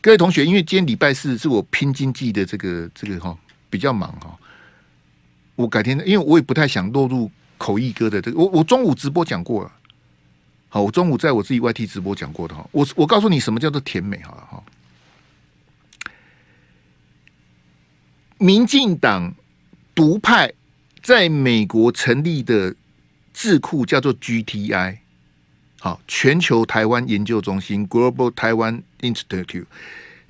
[0.00, 3.36] 各位同学，因为今天礼拜四是我拼经济的这个这个哈
[3.70, 4.38] 比较忙哈。
[5.56, 8.38] 我改天，因为我也不太想落入口译哥的这个。
[8.38, 9.72] 我我中午直播讲过了，
[10.68, 12.68] 好，我中午在我自己 YT 直播讲过的哈。
[12.72, 14.62] 我我告诉你什么叫做甜美好了哈。
[18.36, 19.34] 民进党
[19.94, 20.52] 独派
[21.02, 22.74] 在美国成立的
[23.32, 24.98] 智库叫做 GTI，
[25.80, 29.64] 好，全球台湾研究中心 Global Taiwan Institute。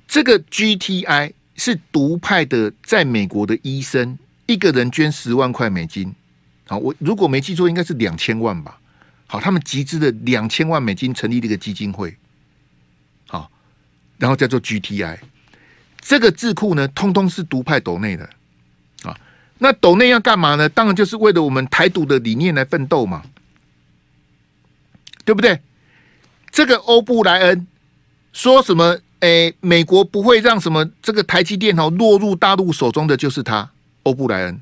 [0.07, 4.17] 这个 GTI 是独派的，在美国的医生。
[4.47, 6.15] 一个人捐十万块美金，
[6.67, 8.79] 好，我如果没记错，应该是两千万吧。
[9.27, 12.17] 好，他们集资的两千万美金成立了一个基金会，
[13.27, 13.51] 好，
[14.17, 15.17] 然后叫做 GTI。
[15.99, 18.29] 这个智库呢，通通是独派斗内的
[19.03, 19.15] 啊。
[19.59, 20.69] 那斗内要干嘛呢？
[20.69, 23.23] 当然就是为了我们台独的理念来奋斗嘛，
[25.25, 25.59] 对不对？
[26.49, 27.67] 这个欧布莱恩
[28.31, 28.99] 说什么？
[29.19, 33.71] 诶，美国不会让什么这个台积电哦落入大陆手中的，就是他。
[34.07, 34.61] 欧布莱恩，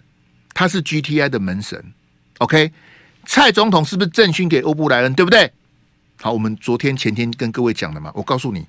[0.56, 1.94] 他是 GTI 的门神
[2.40, 2.72] ，OK？
[3.28, 5.14] 蔡总统是不是赠勋给欧布莱恩？
[5.14, 5.52] 对不对？
[6.20, 8.66] 好，我们昨天前天跟各位讲的嘛，我告诉你，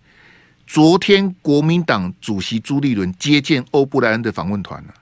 [0.67, 4.95] 昨天国民党主席朱立伦接见欧布莱恩的访问团了。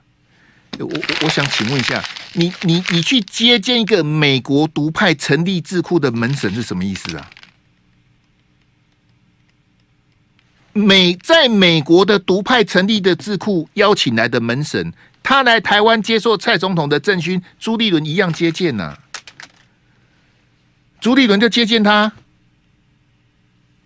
[0.79, 2.01] 我我我想请问一下，
[2.33, 7.29] 你你你去接见一个美国独派成立智库的门神是什么意思啊？
[10.71, 14.93] 美在美国的独派成立的智库邀请来的门神。
[15.25, 18.99] 他来台湾接受蔡总统的赠勋，朱立伦一样接见呐、啊。
[21.01, 22.11] 朱立伦就接见他，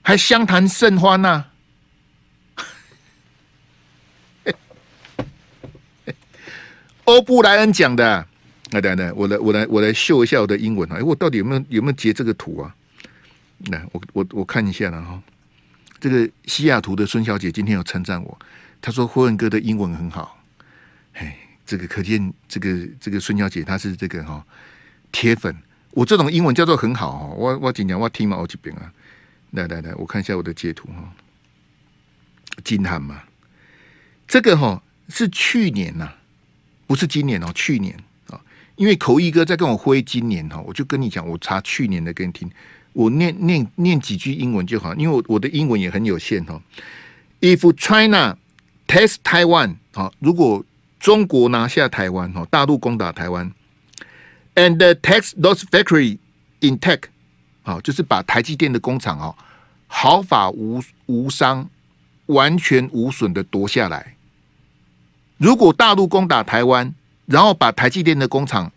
[0.01, 1.45] 还相谈甚欢呐、
[2.57, 2.65] 啊。
[7.05, 8.27] 欧布莱恩讲的，
[8.71, 10.97] 来来来，我来我来我来秀一下我的英文啊！
[10.97, 12.75] 哎，我到底有没有有没有截这个图啊？
[13.71, 15.23] 来，我我我看一下了哈。
[16.01, 18.37] 这个西雅图的孙小姐今天有称赞我，
[18.81, 20.35] 她说霍文哥的英文很好。
[21.19, 24.45] 哎，这个可见这个这个孙小姐她是这个哈
[25.11, 25.55] 铁粉。
[25.91, 27.25] 我这种英文叫做很好哈。
[27.35, 28.91] 我我今天我听嘛好几遍啊。
[29.51, 31.13] 来来来，我看一下我的截图哈。
[32.63, 33.23] 惊叹嘛，
[34.27, 36.13] 这个哈是去年呐、
[36.85, 38.39] 不是今年哦，去年啊。
[38.75, 42.49] 因为口译哥在跟我挥今年哈，我就跟你讲，我查去年的给你听。
[42.93, 46.61] 我念念念几句英文就好，因为我我的英文也很有限哈。
[47.41, 48.37] If China
[48.87, 50.63] takes Taiwan，好，如果
[50.99, 53.51] 中国拿下台湾，哈，大陆攻打台湾
[54.55, 56.17] ，and takes those factory
[56.61, 57.03] intact，
[57.63, 59.35] 好，就是把台积电的工厂哦，
[59.87, 61.69] 毫发无无伤，
[62.27, 64.15] 完全无损的夺下来。
[65.37, 66.93] 如果大陆攻打台湾，
[67.25, 68.71] 然后把台积电的工厂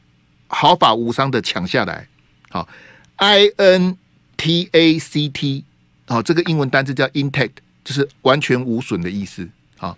[0.46, 2.06] 毫发无伤的抢下来，
[2.50, 2.68] 好
[3.16, 3.98] ，I N。
[4.34, 5.64] T A C T，
[6.08, 7.52] 好，这个英文单词叫 intact，
[7.84, 9.48] 就是完全无损的意思。
[9.76, 9.96] 好，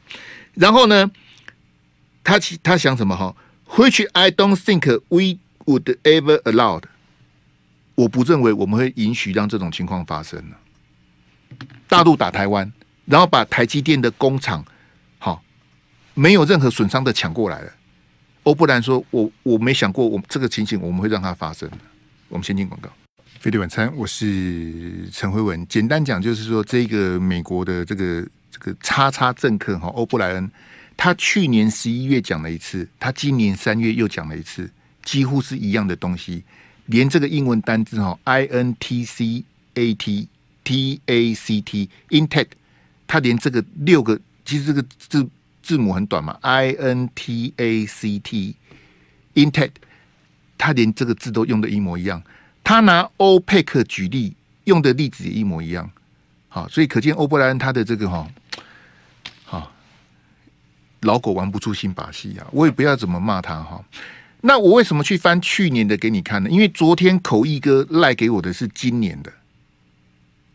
[0.52, 1.10] 然后呢，
[2.24, 3.14] 他其他想什么？
[3.14, 3.36] 哈
[3.68, 6.82] ，Which I don't think we would ever allow。
[7.94, 10.42] 我不认为我们会允许让这种情况发生。
[11.86, 12.72] 大陆打台湾，
[13.04, 14.64] 然后把台积电的工厂，
[15.18, 15.44] 好，
[16.14, 17.72] 没有任何损伤的抢过来了。
[18.42, 21.70] 欧布兰说：“我我没想过，我这个情形我们会让它发生。”
[22.28, 22.90] 我们先进广告。
[23.38, 25.64] 飞碟晚餐，我是陈辉文。
[25.68, 30.50] 简单讲，就是说，这个美国的这个这个叉叉政客哈，欧布莱恩，
[30.96, 34.70] 他去年十一月讲了一次，他今年三月又讲了一次，
[35.02, 36.42] 几乎是一样的东西，
[36.86, 40.28] 连这个英文单字哈，I N T C A T
[40.62, 42.48] T A C T intact，
[43.06, 45.28] 他连这个六个，其实这个字
[45.62, 48.54] 字母很短嘛，I N T A C T
[49.34, 49.72] intact，
[50.56, 52.22] 他连这个字都用的一模一样。
[52.62, 55.90] 他拿欧佩克举例，用的例子也一模一样，
[56.48, 58.26] 好，所以可见欧布莱恩他的这个哈，
[61.04, 62.46] 老狗玩不出新把戏啊！
[62.50, 63.82] 我也不要怎么骂他哈。
[64.40, 66.50] 那我为什么去翻去年的给你看呢？
[66.50, 69.32] 因为昨天口译哥赖给我的是今年的，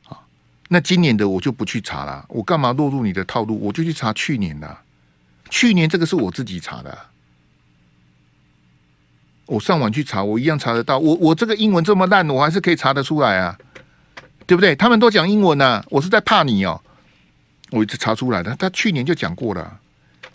[0.03, 0.25] 好，
[0.67, 3.59] 那今年的我就不去查了，我干嘛落入你的套路？
[3.59, 4.77] 我就去查去年的，
[5.49, 6.95] 去年这个是我自己查的。
[9.47, 10.99] 我上网去查，我一样查得到。
[10.99, 13.57] 我我这个英文这么烂，我还是可以查得出来啊，
[14.45, 14.75] 对不对？
[14.75, 16.79] 他们都讲英文呢、我是在怕你哦。
[17.71, 19.79] 我一直查出来的，他去年就讲过了，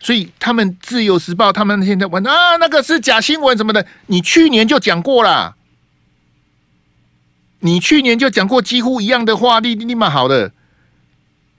[0.05, 5.57] 所以他们自由时报他们现在问啊，那个是假新闻什么的，你去年就讲过了，
[7.61, 10.53] 你去年就讲过几乎一样的话，立立马好的。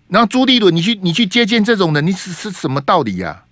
[0.10, 3.46] 然后朱立伦，你去你去接见这种人，你是是什么道理呀、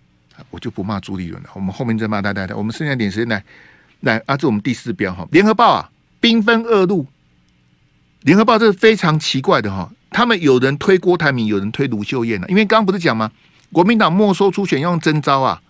[0.52, 2.32] 我就不骂朱立伦了，我们后面再骂他。
[2.32, 3.44] 太太，我们剩下点时间来。
[4.02, 7.08] 来，啊，这我们第四标哈，联合报啊，兵分二路。
[8.22, 12.48] 联合报这是非常奇怪的哈，他们有人推郭台铭，有人推卢秀燕了。
[12.48, 13.32] 因为刚刚不是讲吗？
[13.74, 15.62] 国民党没收初选用征召啊，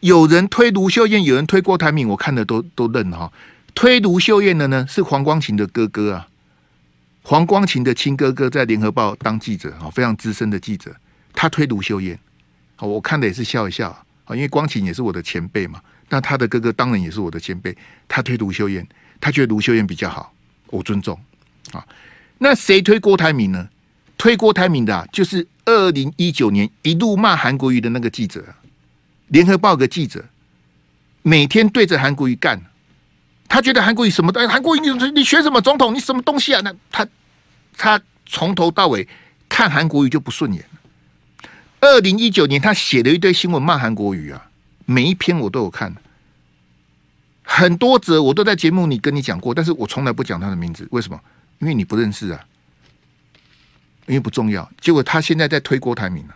[0.00, 3.32] 有人推卢秀燕，有人推郭台铭，我看的都都认哈。
[3.74, 6.28] 推卢秀燕的呢是黄光芹的哥哥啊，
[7.22, 10.94] 黄光芹的亲哥哥在联合报当记者啊，非常资深的记者，
[11.32, 12.16] 他推卢秀燕，
[12.76, 13.90] 好，我看的也是笑一笑
[14.26, 15.80] 啊，因为光芹也是我的前辈嘛。
[16.10, 18.86] 那他的哥哥当然也是我的前辈，他推卢秀燕，
[19.20, 20.32] 他觉得卢秀燕比较好，
[20.66, 21.18] 我尊重
[21.72, 21.84] 啊。
[22.38, 23.68] 那谁推郭台铭呢？
[24.18, 28.44] 推郭台铭的啊，就是二零一九年一路骂韩国瑜的那个记者，
[29.28, 30.24] 联合报的记者，
[31.22, 32.60] 每天对着韩国瑜干，
[33.48, 35.94] 他觉得韩国瑜什么的，韩国瑜你你学什么总统？
[35.94, 36.60] 你什么东西啊？
[36.62, 37.06] 那他
[37.76, 39.08] 他从头到尾
[39.48, 40.64] 看韩国瑜就不顺眼。
[41.80, 44.48] 二零一九年他写了一堆新闻骂韩国瑜啊。
[44.86, 45.94] 每一篇我都有看，
[47.42, 51.18] 很多则我都在节目里跟你讲过，但是我从来不讲他的名字，为什么？
[51.60, 52.44] 因为你不认识啊，
[54.06, 54.70] 因为不重要。
[54.80, 56.34] 结果他现在在推郭台铭了，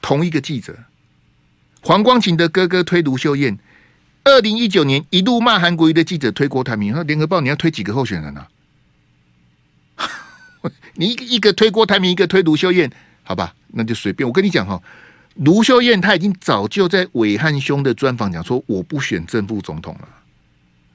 [0.00, 0.76] 同一个记者
[1.82, 3.58] 黄光芹的哥哥推卢秀燕，
[4.24, 8.48] 二零一九年一度骂韩国瑜的记者推郭台铭，说联合报你要推几个候选人啊？
[10.94, 12.90] 你一个一个推郭台铭，一个推卢秀燕，
[13.22, 14.26] 好吧，那就随便。
[14.26, 14.82] 我跟你讲哈。
[15.36, 20.08] 卢秀燕她已经早就在暐瀚兄的专访讲说，我不选正副总统了。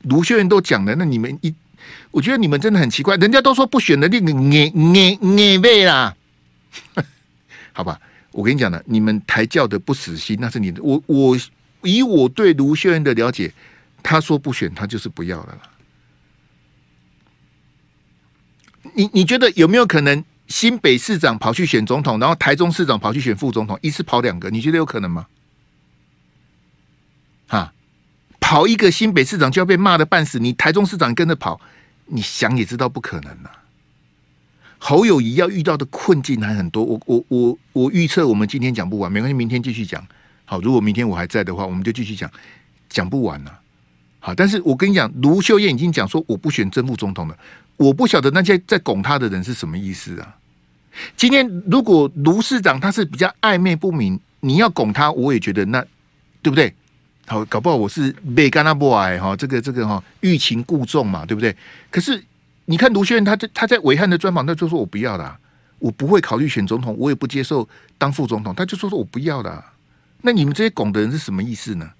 [0.02, 1.54] 卢秀燕都讲了，那你们一，
[2.12, 6.16] 我觉得你们真的很奇怪，人家都说不选的那个你你你妹啦，
[7.74, 8.00] 好吧，
[8.32, 10.82] 我跟你讲了，你们抬轿的不死心，那是你的。
[10.84, 11.38] 我我
[11.84, 13.52] 以我对卢秀燕的了解，
[14.04, 15.58] 他说不选，他就是不要了。
[18.94, 20.24] 你你觉得有没有可能？
[20.48, 25.26] 新北市长跑去选总统，然后台中市长跑去选副总统，一次跑两个，你觉得有可能吗？
[27.48, 27.74] 哈，
[28.38, 31.62] 跑一个新北市长就要被骂的半死，你台中市长跟着跑，
[32.12, 33.64] 你想也知道不可能了、啊。
[34.78, 40.06] 侯友谊要遇到的困境还很多，我我我我预测我们今天讲不完，没关系，明天继续讲。
[40.44, 42.30] 好，如果明天我还在的话，我们就继续讲，
[42.90, 43.60] 讲不完了、啊。
[44.20, 47.38] 好，但是我跟你讲，卢秀燕已经讲说我不选正副总统了，
[47.78, 50.36] 我不晓得那些在拱他的人是什么意思啊。
[51.16, 55.80] 今天如果卢市长他是比较暧昧不明，你要拱他，我也觉得那
[56.42, 56.74] 对不对？
[57.32, 61.56] 好，搞不好我是被干那不爱哈，这个这个哈欲擒故纵嘛，对不对？
[61.90, 62.24] 可是。
[62.66, 65.38] 你看卢秀燕，他在他在维汉的专访，他就说我不要的，
[65.80, 67.68] 我不会考虑选总统，我也不接受
[67.98, 69.62] 当副总统，他就说说我不要的。
[70.22, 71.92] 那你们这些拱的人是什么意思呢？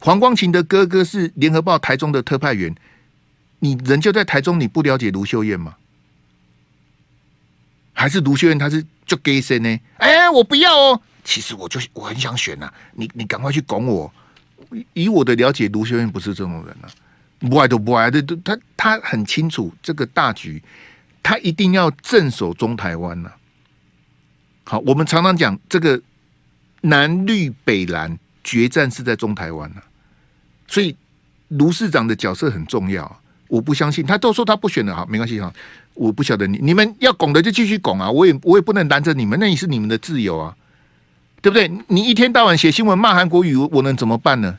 [0.00, 2.74] 黄光芹的哥哥是联合报台中的特派员，
[3.60, 5.76] 你人就在台中，你不了解卢秀燕吗？
[7.92, 9.78] 还是卢秀燕他是就 gay 生呢？
[9.98, 14.10] 哎，我不要哦，其实我就我很想选呐、你你赶快去拱我。
[14.94, 16.88] 以我的了解，卢秀燕不是这种人啊。
[17.40, 20.62] 不爱都不爱的，他他很清楚这个大局，
[21.22, 23.30] 他一定要镇守中台湾呐。
[24.64, 26.00] 好，我们常常讲这个
[26.80, 29.82] 南绿北蓝决战是在中台湾呐，
[30.66, 30.96] 所以
[31.48, 33.20] 卢市长的角色很重要。
[33.48, 35.52] 我不相信他都说他不选了，好，没关系哈。
[35.94, 40.56] 我不晓得你你们要拱的就继续拱啊，我也我也不能拦着你们，那也是你们的自由啊，
[41.46, 41.70] 对不对？
[41.86, 44.58] 你一天到晚写新闻骂韩国语，我能怎么办呢？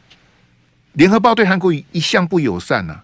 [0.94, 3.02] 联合报对韩国语一向不友善呐、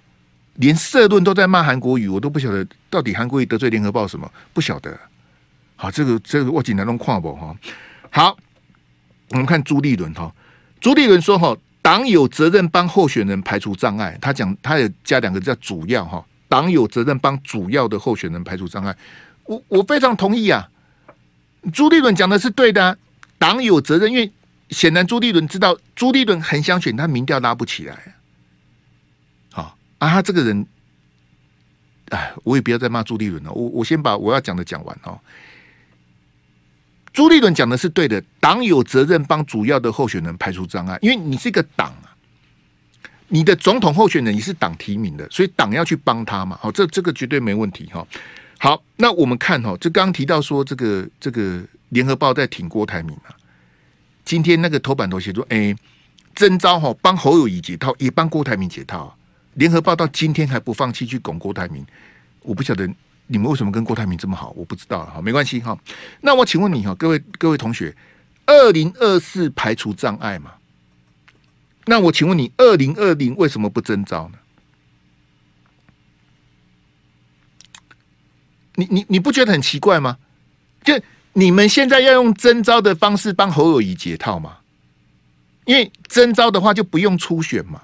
[0.53, 4.97] 连社论都在骂韩国语，我都不晓得到底韩国语得罪联合报什么，不晓得。
[5.75, 7.53] 好，这个这个我仅来弄跨博哈。
[8.09, 8.38] 好，
[9.31, 10.34] 我们看朱立伦哈，
[10.79, 14.17] 朱立伦说哈，党有责任帮候选人排除障碍。
[14.21, 18.95] 他讲，他也加两个字叫主要哈，党有责任帮主要的候选人排除障碍。
[19.43, 20.69] 我我非常同意啊，
[21.73, 22.97] 朱立伦讲的是对的、
[23.43, 24.31] 党有责任，因为。
[24.69, 28.15] 显然朱立伦知道朱立伦很想选，他民调拉不起来。
[29.51, 30.65] 好啊，他这个人，
[32.09, 33.51] 哎，我也不要再骂朱立伦了。
[33.51, 35.19] 我我先把我要讲的讲完哦。
[37.11, 42.09] 朱立伦讲的是对的，党有责任帮主要的候选人排除障碍，因为你是一个党啊，
[43.27, 46.57] 你的总统候选人也是党提名的，所以党要去帮他嘛。
[46.59, 48.07] 好，这这个绝对没问题哈。
[48.57, 51.61] 好，那我们看哈，就刚刚提到说这个这个
[51.93, 53.29] 联合报在挺郭台铭啊。
[54.25, 55.75] 今天那个头版头写说，哎，
[56.33, 59.15] 征召哈帮侯友谊解套，也帮郭台铭解套。
[59.55, 61.85] 联合报到今天还不放弃去拱郭台铭，
[62.41, 62.89] 我不晓得
[63.27, 65.05] 你们为什么跟郭台铭这么好，我不知道。
[65.05, 65.77] 好，没关系哈。
[66.21, 67.95] 那我请问你哈，各位各位同学，
[68.45, 70.53] 二零二四排除障碍嘛？
[71.85, 74.37] 那我请问你，二零二零为什么不征召呢？
[78.75, 80.17] 你你你不觉得很奇怪吗？
[80.83, 80.99] 就。
[81.34, 84.57] 你们现在要用征召的方式帮侯友谊解套吗？
[85.65, 87.81] 因为征召的话就不用初选嘛，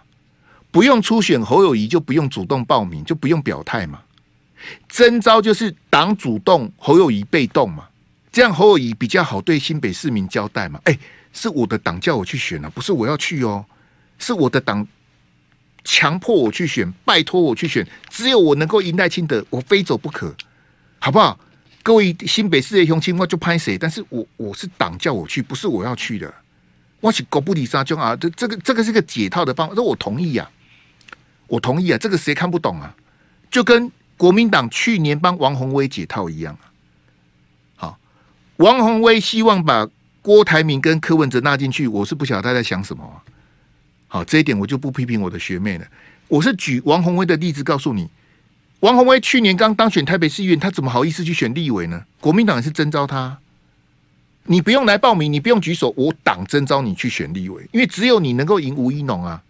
[0.70, 4.02] 不用初选，侯友谊就不用主动报名，就不用表态嘛。
[4.88, 7.88] 征召就是党主动，侯友谊被动嘛，
[8.32, 10.80] 这样侯友谊比较好对新北市民交代嘛。
[10.84, 11.00] 哎，
[11.32, 13.66] 是我的党叫我去选啊，不是我要去哦，
[14.18, 14.86] 是我的党
[15.86, 20.36] 强迫我去选，拜托我去选，只有我能够赢赖清德，我非走不可，
[21.00, 21.40] 好不好？
[21.82, 23.78] 各位新北市的乡亲，我就拍谁？
[23.78, 26.32] 但是我我是党叫我去，不是我要去的。
[27.00, 31.16] 我是狗不理沙就啊，这这个这个是个解套的方法，说我同意呀、啊，
[31.48, 31.98] 我同意啊。
[31.98, 32.94] 这个谁看不懂啊？
[33.50, 36.68] 就跟国民党去年帮王鸿薇解套一样啊。
[37.78, 38.00] 好，
[38.58, 39.88] 王鸿薇希望把
[40.22, 43.22] 郭台铭跟柯文哲纳进去，我是不晓得他在想什么、
[44.10, 45.88] 好，这一点我就不批评我的学妹了。
[46.28, 48.10] 我是举王鸿薇的例子告诉你。
[48.82, 52.06] 王鸿薇去年刚当选台北市议员，他怎么好意思去选立委呢？
[52.22, 53.38] 国民党也是征召他，
[54.46, 59.44] 你不用来报名，你不用举手，我党征召你去选立委，因为只有你能够赢吴一农啊。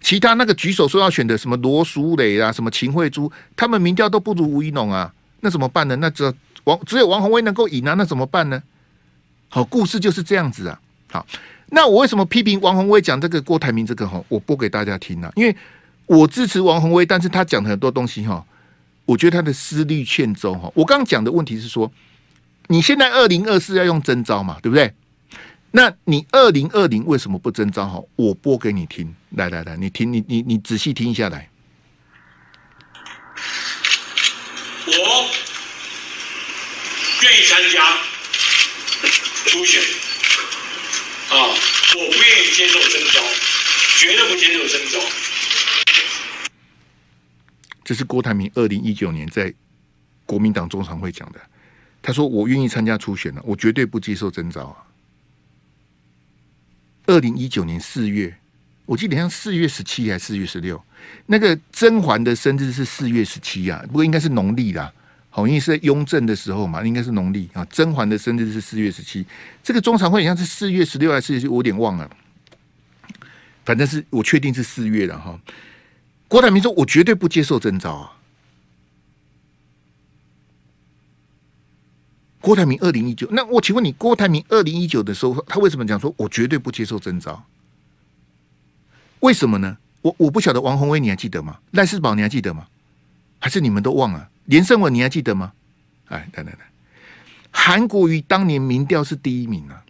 [0.00, 5.94] 其他那个举手说要选的什么罗淑蕾啊，什么秦慧珠，他们民调都不如吴一农啊，那怎么办呢？
[5.96, 6.32] 那只
[6.64, 8.62] 王只有王鸿薇能够赢啊，那怎么办呢？
[9.50, 10.80] 好，故事就是这样子啊。
[11.10, 11.26] 好，
[11.66, 14.08] 那我为什么批评王鸿薇讲这个郭台铭这个？
[14.08, 15.54] 哈，我播给大家听啊，因为。
[16.06, 18.44] 我支持王宏威，但是他讲的很多东西哈，
[19.06, 20.70] 我觉得他的思虑欠周哈。
[20.74, 21.90] 我刚刚讲的问题是说，
[22.68, 24.92] 你现在二零二四要用征召嘛，对不对？
[25.70, 28.00] 那你二零二零为什么不征召哈？
[28.16, 31.48] 我播给你听，来来来，你听，你你你仔细听一下来。
[34.86, 34.92] 我
[37.22, 37.98] 愿意参加
[39.46, 39.80] 初选，
[41.30, 43.20] 啊，我不愿意接受征召，
[43.98, 45.00] 绝对不接受征召。
[47.84, 49.52] 这是郭台铭二零一九年在
[50.24, 51.40] 国民党中常会讲的，
[52.00, 54.76] 他说：“我愿意参加初选了，我绝对不接受征召啊。”
[57.06, 58.34] 二零一九年四月，
[58.86, 60.82] 我记得好像四月十七还是四月十六，
[61.26, 64.90] 那个甄嬛的生日是四月十七啊，不过应该是农历啦。
[65.28, 67.62] 好，因为是在雍正的时候嘛，应该是农历啊。
[67.66, 69.26] 甄嬛的生日是四月十七，
[69.62, 72.08] 这个中常会好像是四月十六还是四月十七，我有点忘了。
[73.66, 75.38] 反正是我确定是四月了哈。
[76.34, 78.18] 郭台铭说：“我绝对不接受征召啊。”
[82.42, 87.44] 郭台铭二零一九，那我请问你，郭台铭二零一九的时候，他为什么讲说我绝对不接受征召？
[89.20, 89.78] 为什么呢？
[90.02, 90.60] 我我不晓得。
[90.60, 91.60] 王宏威你还记得吗？
[91.70, 92.66] 赖世宝你还记得吗？
[93.38, 94.28] 还是你们都忘了？
[94.46, 95.52] 连胜文，你还记得吗？
[96.06, 96.58] 哎，来来来，
[97.52, 99.83] 韩国瑜当年民调是第一名啊，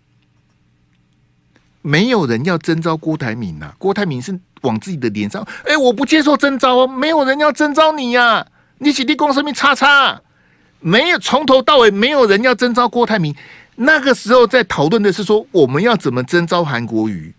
[1.87, 3.75] 没有人要征召郭台铭啊。
[3.77, 8.47] 郭台铭是往自己的脸上，哎、我不接受征召哦，没有人要征召你呀、啊，
[8.79, 10.19] 你起立公生命叉叉，
[10.81, 13.37] 没有从头到尾没有人要征召郭台铭。
[13.77, 17.35] 那个时候在讨论的是说，我们要怎么征召韩国瑜，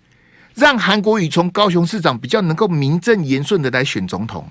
[0.54, 4.48] 让韩国瑜从高雄市长比较能够名正言顺的来选总统。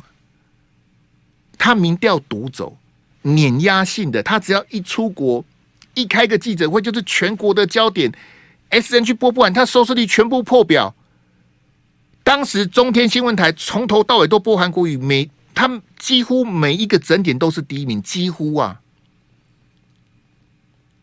[1.56, 2.76] 他民调独走，
[3.22, 4.22] 碾压性的。
[4.22, 5.44] 他只要一出国，
[5.94, 8.12] 一开个记者会，就是全国的焦点。
[8.80, 10.94] S N 去播不完，他收视率全部破表。
[12.22, 18.80] 当时中天新闻台从头到尾都播韩国语，每他几乎每一个整点都是第一名，几乎啊。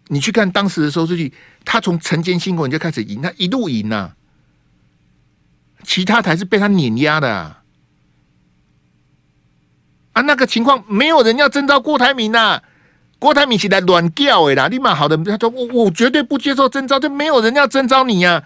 [0.07, 1.32] 你去看当时的收视率，
[1.63, 4.15] 他从晨间新闻就开始赢，他一路赢呐、啊。
[5.84, 7.63] 其他台是被他碾压的、啊。
[10.13, 12.61] 啊，那个情况没有人要征召郭台铭呐、
[13.22, 18.43] 郭台铭是来乱叫的啦，立马好的，他说我我绝对不接受征召，就没有人要征召你呀、啊。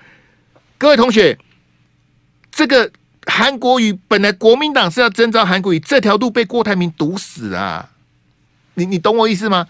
[0.78, 1.40] 各位同学，
[2.52, 2.92] 这个
[3.26, 7.90] 韩国瑜本来国民党是要征召韩国瑜，这条路被郭台铭堵死啊，
[8.74, 9.66] 你你懂我意思吗？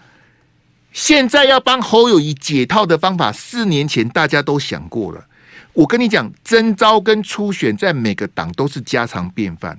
[0.92, 5.24] 现在要帮侯友谊解套的方法，四年前大家都想过了。
[5.74, 9.78] 我跟你讲，征召跟初选在每个党都是家常便饭。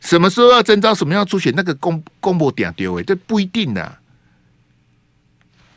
[0.00, 0.92] 什么时候要征召？
[0.92, 1.52] 什么要初选？
[1.54, 3.98] 那个公公布点丢哎，这不一定的。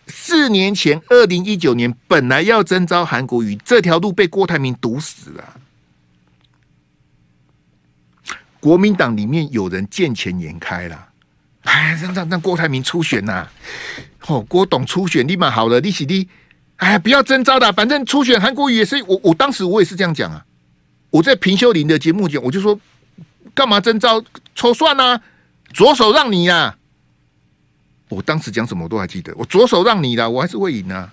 [0.07, 5.57] 四年前，二零一九年本来要征召韩国瑜，这条路被郭台铭堵死了。
[8.59, 11.09] 国民党里面有人见钱眼开了，
[11.63, 13.47] 哎，让让让郭台铭初选呐、
[14.27, 16.27] 哦，郭董初选立马好了，利息低，
[16.77, 19.19] 哎，不要征召的，反正初选韩国瑜也是我。
[19.23, 20.45] 我当时我也是这样讲啊，
[21.09, 22.79] 我在平秀林的节目讲，我就说。
[23.53, 24.21] 干嘛征召
[24.53, 25.21] 抽算呢？
[25.71, 26.75] 左手让你呀！
[28.09, 29.33] 我当时讲什么我都还记得。
[29.35, 31.11] 我左手让你了，我还是会赢啊！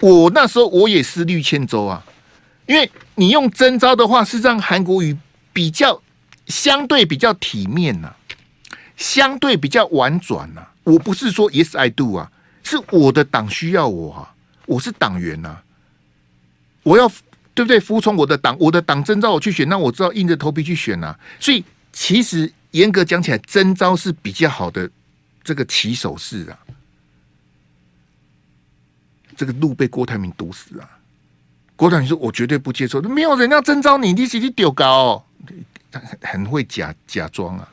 [0.00, 2.04] 我那时候我也是绿千州啊，
[2.66, 5.16] 因为你用真招的话是让韩国瑜
[5.52, 6.00] 比较
[6.46, 8.14] 相对比较体面呐、
[8.96, 10.66] 相对比较婉转呐。
[10.84, 12.30] 我不是说 Yes I do 啊，
[12.62, 14.34] 是我的党需要我啊，
[14.66, 15.56] 我是党员呐，
[16.82, 17.10] 我要。
[17.56, 17.78] 对不对？
[17.78, 21.16] 服从我的党，我的党征召我去选，那我知道硬着头皮去选啊。
[21.38, 24.90] 所以其实严格讲起来，征召是比较好的
[25.44, 26.58] 这个起手式啊。
[29.36, 30.98] 这个路被郭台铭堵死啊！
[31.76, 35.24] 郭台铭说：“我绝对不接受，没有人要征召你，你自己丢高、哦，
[35.92, 37.68] 很很会假假装啊。”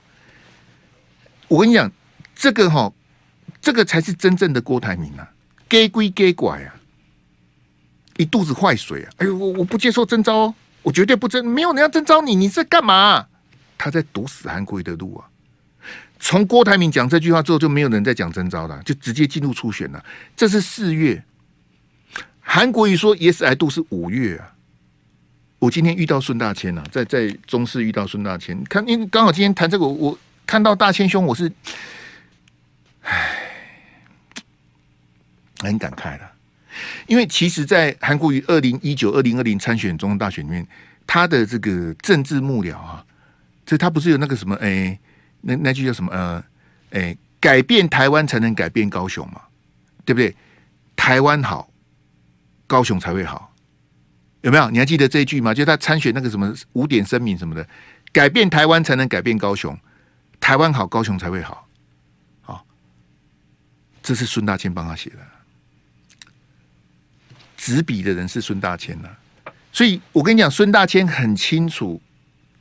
[1.47, 1.91] 我跟你讲，
[2.35, 2.93] 这个哈、哦，
[3.59, 5.27] 这个才是真正的郭台铭啊，
[5.67, 6.75] 假鬼假怪啊。
[8.17, 9.09] 一肚子坏水啊！
[9.17, 13.27] 哎呦，我我不接受征召哦，我绝对不征，没有人要征召你，你在干嘛？
[13.81, 15.25] 他在堵死韩国瑜的路啊！
[16.19, 20.05] 从郭台铭讲这句话之后，就没有人再讲征召了，就直接进入初选了。
[20.35, 21.23] 这是四月，
[22.39, 24.53] 韩国瑜说 Yes I do 是五月啊。
[25.57, 30.15] 我今天遇到孙大千了、啊，在在中视遇到孙大千，看因为刚好今天谈这个，我
[30.45, 31.51] 看到大千兄，我是
[33.01, 33.39] 唉，
[35.57, 36.31] 很感慨了。
[37.07, 40.67] 因为其实，在韩国瑜二零一九、二零二零参选总统大选里面，
[41.07, 43.03] 他的这个政治幕僚啊，
[43.71, 44.99] 所以他不是有那个什么哎，
[45.39, 46.43] 那那句叫什么呃，
[46.89, 49.43] 哎，改变台湾才能改变高雄嘛，
[50.03, 50.35] 对不对？
[50.97, 51.71] 台湾好，
[52.67, 53.55] 高雄才会好，
[54.41, 54.69] 有没有？
[54.71, 55.53] 你还记得这一句吗？
[55.53, 57.65] 就他参选那个什么五点声明什么的，
[58.11, 59.79] 改变台湾才能改变高雄，
[60.41, 61.65] 台湾好，高雄才会好，
[62.41, 62.65] 好，
[64.03, 65.19] 这是孙大千帮他写的。
[67.55, 69.07] 执笔的人是孙大千呐、
[69.45, 72.01] 啊，所以我跟你讲，孙大千很清楚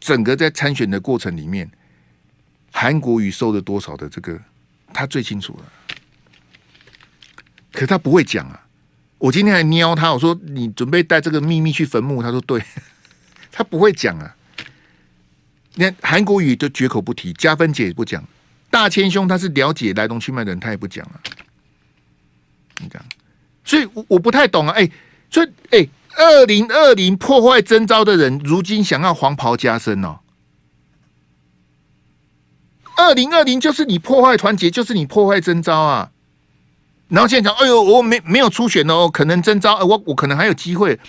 [0.01, 1.70] 整个在参选的过程里面，
[2.72, 4.40] 韩国瑜收了多少的这个，
[4.92, 5.64] 他最清楚了。
[7.72, 8.66] 可他不会讲啊！
[9.18, 12.22] 我今天还瞄他，我说你准备带这个秘密去坟墓？
[12.22, 12.61] 他说对，
[13.53, 14.34] 他不会讲啊。
[15.74, 18.26] 你看韩国瑜就绝口不提，加分姐也不讲，
[18.70, 21.20] 大千兄他是了解来龙去脉的人，他也不讲啊。
[22.78, 23.01] 你讲，
[23.64, 24.72] 所以我我不太懂啊。
[24.72, 24.90] 哎，
[25.30, 30.20] 所以哎，二零二零破坏征召的人，如今想要黄袍加身哦。
[32.96, 36.12] 二零二零就是你破坏团结，就是你破坏征召啊！
[37.08, 41.00] 然后现在讲，哎呦，我没没有初选哦，可能征召，我我可能还有机会。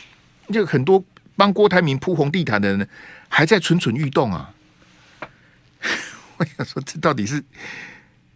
[0.51, 1.03] 就很多
[1.35, 2.87] 帮郭台铭铺红地毯的人，
[3.27, 4.53] 还在蠢蠢欲动啊！
[6.37, 7.43] 我想说，这到底是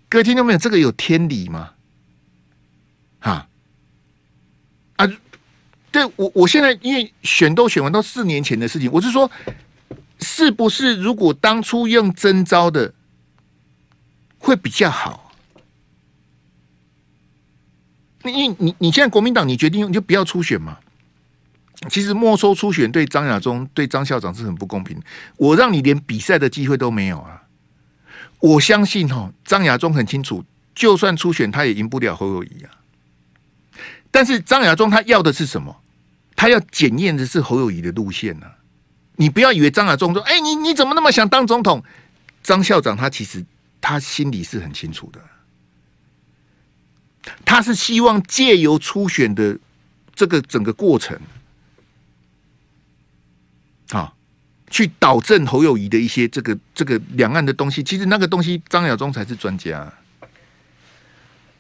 [0.09, 0.59] 各位听到没有？
[0.59, 1.72] 这个有天理吗？
[3.20, 3.47] 哈
[4.97, 5.07] 啊！
[5.96, 9.32] 对我，我现在因为选都选完，到四年前的事情，我是说，
[10.20, 12.93] 是不是如果当初用征招的？
[14.38, 15.34] 会比较好。
[18.26, 20.78] 因为你你现在国民党你决定用，你就不要初选嘛。
[21.89, 25.02] 其实没收初选对张亚中、对张校长是很不公平。
[25.38, 27.43] 我让你连比赛的机会都没有啊！
[28.41, 30.43] 我相信哈，张亚中很清楚，
[30.76, 32.84] 就算初选他也赢不了侯友宜啊。
[34.12, 35.84] 但是张亚中他要的是什么？
[36.36, 38.47] 他要检验的是侯友宜的路线呢、
[39.15, 41.83] 你不要以为张亚中说：“哎，你你怎么那么想当总统？”
[42.43, 43.45] 张校长他其实。
[43.88, 45.21] 他心里是很清楚的，
[47.45, 49.59] 他是希望借由初选的
[50.15, 51.15] 这个整个过程，
[53.91, 54.11] 啊，
[54.71, 57.83] 去导正侯友宜的一些这个这个两岸的东西。
[57.83, 59.93] 其实那个东西，张亚中才是专家。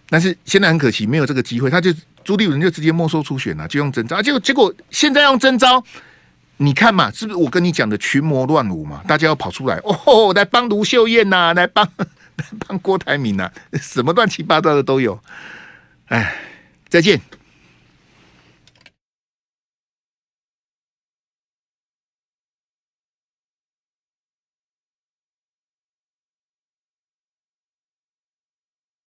[0.09, 1.93] 但是现在很可惜，没有这个机会，他就
[2.25, 4.21] 朱立伦就直接没收初选了，就用真招。
[4.21, 5.81] 结果结果现在用真招。
[6.57, 9.01] 你看嘛，是不是我跟你讲的群魔乱舞嘛？
[9.07, 15.19] 大家要跑出来哦，来帮卢秀燕呐、来帮来帮郭台铭呐、什么乱七八糟的都有。
[16.07, 16.35] 哎，
[16.89, 17.19] 再见。